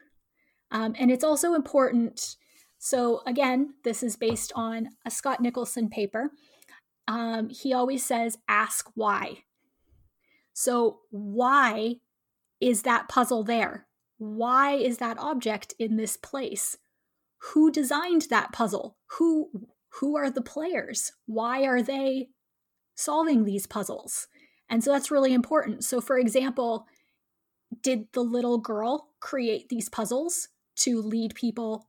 [0.70, 2.36] Um, and it's also important.
[2.78, 6.30] So, again, this is based on a Scott Nicholson paper.
[7.06, 9.44] Um, he always says, ask why.
[10.52, 11.96] So, why
[12.60, 13.86] is that puzzle there?
[14.18, 16.78] Why is that object in this place?
[17.52, 18.96] Who designed that puzzle?
[19.18, 19.50] Who
[20.00, 21.12] who are the players?
[21.26, 22.28] Why are they
[22.94, 24.28] solving these puzzles?
[24.68, 25.84] And so that's really important.
[25.84, 26.86] So for example,
[27.82, 31.88] did the little girl create these puzzles to lead people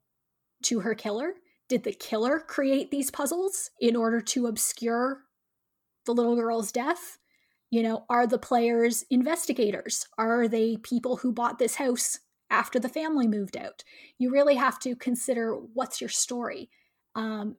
[0.64, 1.34] to her killer?
[1.70, 5.24] Did the killer create these puzzles in order to obscure
[6.06, 7.18] the little girl's death?
[7.70, 10.06] You know, are the players investigators?
[10.18, 13.84] Are they people who bought this house after the family moved out?
[14.20, 16.70] You really have to consider what's your story
[17.16, 17.56] um,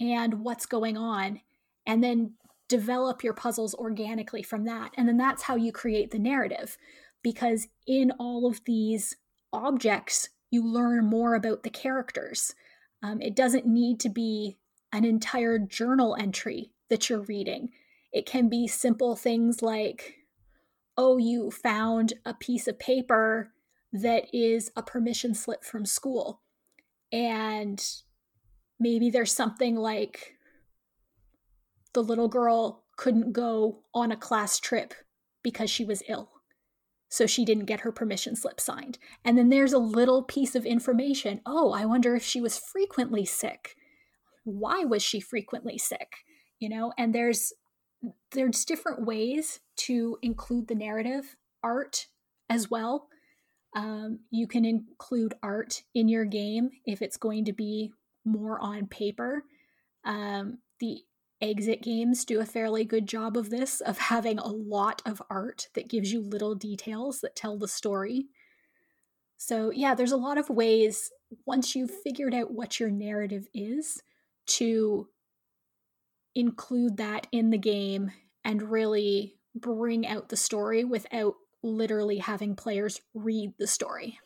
[0.00, 1.40] and what's going on,
[1.86, 2.34] and then
[2.72, 4.92] develop your puzzles organically from that.
[4.96, 6.78] And then that's how you create the narrative.
[7.22, 9.14] Because in all of these
[9.52, 12.54] objects, you learn more about the characters.
[13.02, 14.56] Um, it doesn't need to be
[14.90, 17.68] an entire journal entry that you're reading.
[18.10, 20.14] It can be simple things like,
[20.96, 23.52] oh, you found a piece of paper
[23.92, 26.40] that is a permission slip from school.
[27.12, 27.84] And
[28.80, 30.36] maybe there's something like
[31.94, 34.94] the little girl couldn't go on a class trip
[35.42, 36.30] because she was ill.
[37.08, 38.98] So she didn't get her permission slip signed.
[39.24, 41.42] And then there's a little piece of information.
[41.44, 43.76] Oh, I wonder if she was frequently sick.
[44.44, 46.16] Why was she frequently sick?
[46.58, 47.52] You know, and there's
[48.32, 52.06] there's different ways to include the narrative art
[52.48, 53.08] as well.
[53.74, 57.92] Um, you can include art in your game if it's going to be
[58.24, 59.44] more on paper.
[60.04, 60.98] Um, the
[61.42, 65.68] exit games do a fairly good job of this, of having a lot of art
[65.74, 68.28] that gives you little details that tell the story.
[69.36, 71.10] So, yeah, there's a lot of ways,
[71.44, 74.02] once you've figured out what your narrative is,
[74.46, 75.08] to
[76.34, 78.12] include that in the game
[78.44, 84.18] and really bring out the story without literally having players read the story.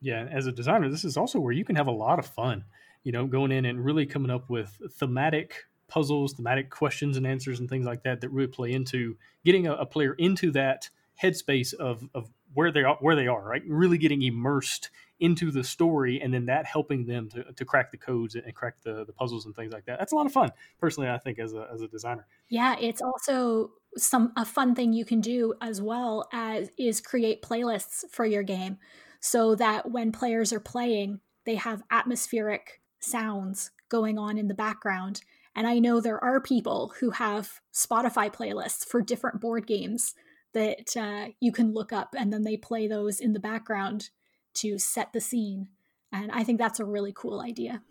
[0.00, 2.64] Yeah, as a designer, this is also where you can have a lot of fun,
[3.02, 7.60] you know, going in and really coming up with thematic puzzles, thematic questions and answers
[7.60, 10.90] and things like that that really play into getting a, a player into that
[11.22, 13.62] headspace of, of where they are where they are, right?
[13.66, 17.96] Really getting immersed into the story and then that helping them to, to crack the
[17.96, 19.98] codes and crack the, the puzzles and things like that.
[19.98, 22.26] That's a lot of fun, personally, I think, as a as a designer.
[22.48, 27.42] Yeah, it's also some a fun thing you can do as well as is create
[27.42, 28.78] playlists for your game
[29.20, 35.22] so that when players are playing, they have atmospheric sounds going on in the background
[35.56, 40.14] and I know there are people who have Spotify playlists for different board games
[40.52, 44.10] that uh, you can look up and then they play those in the background
[44.54, 45.68] to set the scene.
[46.12, 47.82] And I think that's a really cool idea.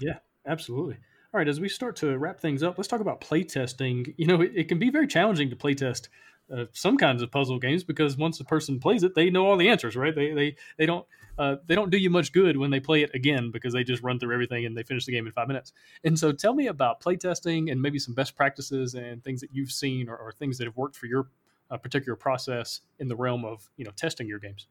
[0.00, 0.96] Yeah, absolutely.
[1.34, 4.14] All right, as we start to wrap things up, let's talk about playtesting.
[4.16, 6.08] You know, it, it, can be very challenging to playtest
[6.52, 9.56] uh, some kinds of puzzle games because once a person plays it, they know all
[9.56, 10.14] the answers, right?
[10.14, 11.06] They they they don't
[11.38, 14.02] uh, they don't do you much good when they play it again because they just
[14.02, 15.72] run through everything and they finish the game in five minutes.
[16.04, 19.72] And so, tell me about playtesting and maybe some best practices and things that you've
[19.72, 21.28] seen or, or things that have worked for your
[21.70, 24.66] uh, particular process in the realm of you know testing your games.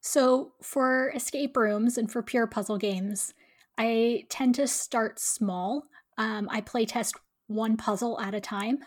[0.00, 3.34] So, for escape rooms and for pure puzzle games,
[3.76, 5.84] I tend to start small.
[6.16, 7.16] Um, I play test
[7.48, 8.78] one puzzle at a time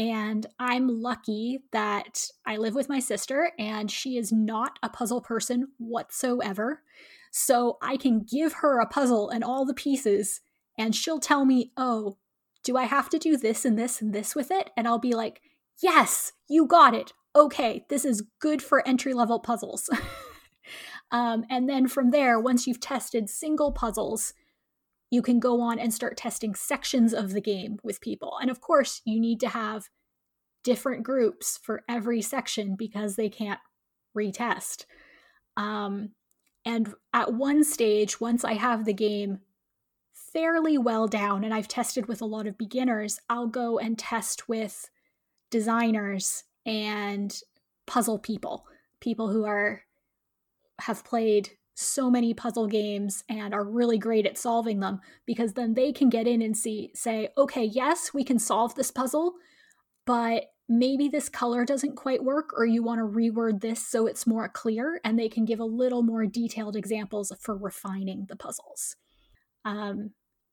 [0.00, 5.20] and I'm lucky that I live with my sister and she is not a puzzle
[5.20, 6.82] person whatsoever.
[7.30, 10.40] So I can give her a puzzle and all the pieces,
[10.78, 12.16] and she'll tell me, Oh,
[12.64, 14.70] do I have to do this and this and this with it?
[14.74, 15.42] And I'll be like,
[15.82, 17.12] Yes, you got it.
[17.36, 19.90] Okay, this is good for entry level puzzles.
[21.10, 24.32] um, and then from there, once you've tested single puzzles,
[25.10, 28.38] you can go on and start testing sections of the game with people.
[28.40, 29.88] And of course, you need to have
[30.62, 33.60] different groups for every section because they can't
[34.16, 34.84] retest.
[35.56, 36.10] Um,
[36.64, 39.40] and at one stage, once I have the game
[40.12, 44.48] fairly well down and I've tested with a lot of beginners, I'll go and test
[44.48, 44.88] with
[45.50, 47.36] designers and
[47.86, 48.66] puzzle people,
[49.00, 49.82] people who are
[50.80, 51.50] have played
[51.80, 56.08] so many puzzle games and are really great at solving them because then they can
[56.08, 59.34] get in and see say okay yes we can solve this puzzle
[60.06, 64.26] but maybe this color doesn't quite work or you want to reword this so it's
[64.26, 68.96] more clear and they can give a little more detailed examples for refining the puzzles.
[69.64, 70.12] Um,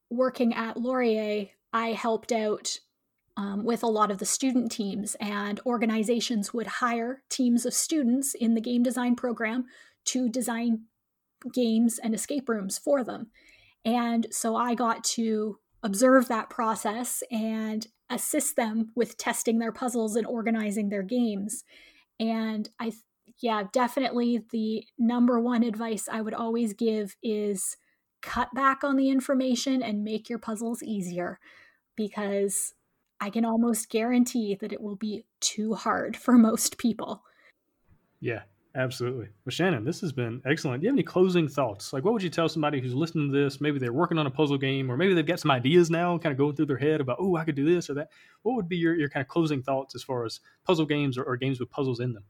[0.09, 2.79] working at laurier i helped out
[3.37, 8.33] um, with a lot of the student teams, and organizations would hire teams of students
[8.33, 9.65] in the game design program
[10.05, 10.85] to design
[11.53, 13.27] games and escape rooms for them.
[13.85, 20.15] And so I got to observe that process and assist them with testing their puzzles
[20.15, 21.63] and organizing their games.
[22.19, 22.93] And I,
[23.39, 27.77] yeah, definitely the number one advice I would always give is
[28.21, 31.39] cut back on the information and make your puzzles easier
[31.95, 32.73] because
[33.19, 37.23] I can almost guarantee that it will be too hard for most people.
[38.19, 38.43] Yeah,
[38.77, 39.27] absolutely.
[39.45, 40.81] Well, Shannon, this has been excellent.
[40.81, 41.91] Do you have any closing thoughts?
[41.91, 43.59] Like, what would you tell somebody who's listening to this?
[43.59, 46.31] Maybe they're working on a puzzle game, or maybe they've got some ideas now, kind
[46.31, 48.09] of going through their head about, oh, I could do this or that.
[48.43, 51.23] What would be your, your kind of closing thoughts as far as puzzle games or,
[51.23, 52.23] or games with puzzles in them?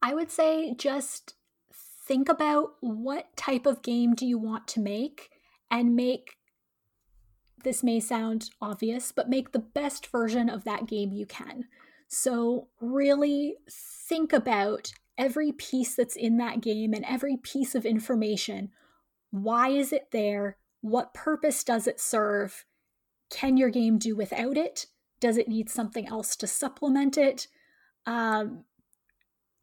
[0.00, 1.34] I would say just
[2.06, 5.30] think about what type of game do you want to make
[5.70, 6.36] and make
[7.64, 11.64] this may sound obvious, but make the best version of that game you can.
[12.08, 18.70] So, really think about every piece that's in that game and every piece of information.
[19.30, 20.56] Why is it there?
[20.80, 22.64] What purpose does it serve?
[23.30, 24.86] Can your game do without it?
[25.20, 27.48] Does it need something else to supplement it?
[28.06, 28.64] Um,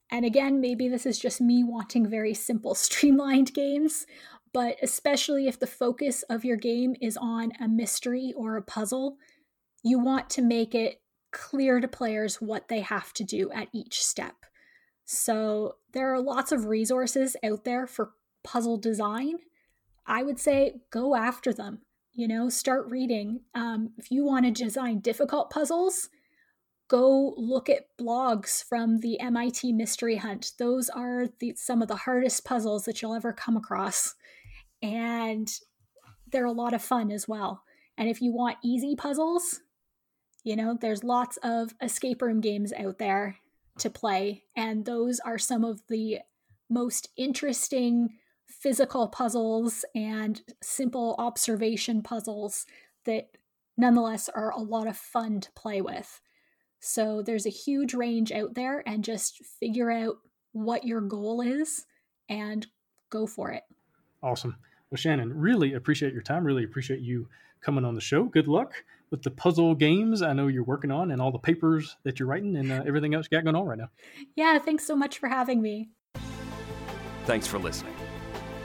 [0.09, 4.05] and again, maybe this is just me wanting very simple, streamlined games,
[4.53, 9.17] but especially if the focus of your game is on a mystery or a puzzle,
[9.83, 14.03] you want to make it clear to players what they have to do at each
[14.03, 14.35] step.
[15.13, 18.13] So there are lots of resources out there for
[18.45, 19.39] puzzle design.
[20.07, 21.79] I would say go after them.
[22.13, 23.41] You know, start reading.
[23.53, 26.07] Um, if you want to design difficult puzzles,
[26.87, 30.53] go look at blogs from the MIT Mystery Hunt.
[30.57, 34.15] Those are the, some of the hardest puzzles that you'll ever come across
[34.81, 35.51] and
[36.31, 37.63] they're a lot of fun as well.
[37.97, 39.59] And if you want easy puzzles,
[40.45, 43.40] you know, there's lots of escape room games out there
[43.79, 46.19] to play, and those are some of the
[46.69, 52.65] most interesting physical puzzles and simple observation puzzles
[53.05, 53.29] that
[53.77, 56.21] nonetheless are a lot of fun to play with.
[56.79, 60.17] So there's a huge range out there, and just figure out
[60.51, 61.85] what your goal is
[62.27, 62.67] and
[63.09, 63.63] go for it.
[64.23, 64.57] Awesome.
[64.89, 66.43] Well, Shannon, really appreciate your time.
[66.43, 67.27] Really appreciate you
[67.61, 68.25] coming on the show.
[68.25, 68.73] Good luck
[69.11, 72.27] with the puzzle games I know you're working on and all the papers that you're
[72.27, 73.89] writing and uh, everything else you got going on right now.
[74.35, 75.89] Yeah, thanks so much for having me.
[77.25, 77.93] Thanks for listening.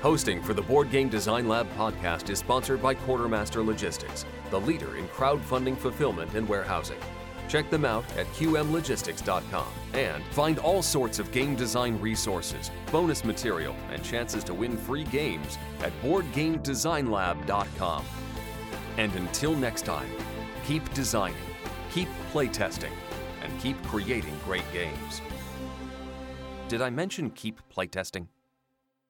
[0.02, 4.96] Hosting for the Board Game Design Lab podcast is sponsored by Quartermaster Logistics, the leader
[4.96, 6.98] in crowdfunding fulfillment and warehousing.
[7.48, 13.74] Check them out at qmlogistics.com and find all sorts of game design resources, bonus material,
[13.90, 18.04] and chances to win free games at boardgamedesignlab.com.
[18.98, 20.08] And until next time,
[20.66, 21.36] keep designing,
[21.92, 22.90] keep playtesting,
[23.42, 25.22] and keep creating great games.
[26.66, 28.26] Did I mention keep playtesting?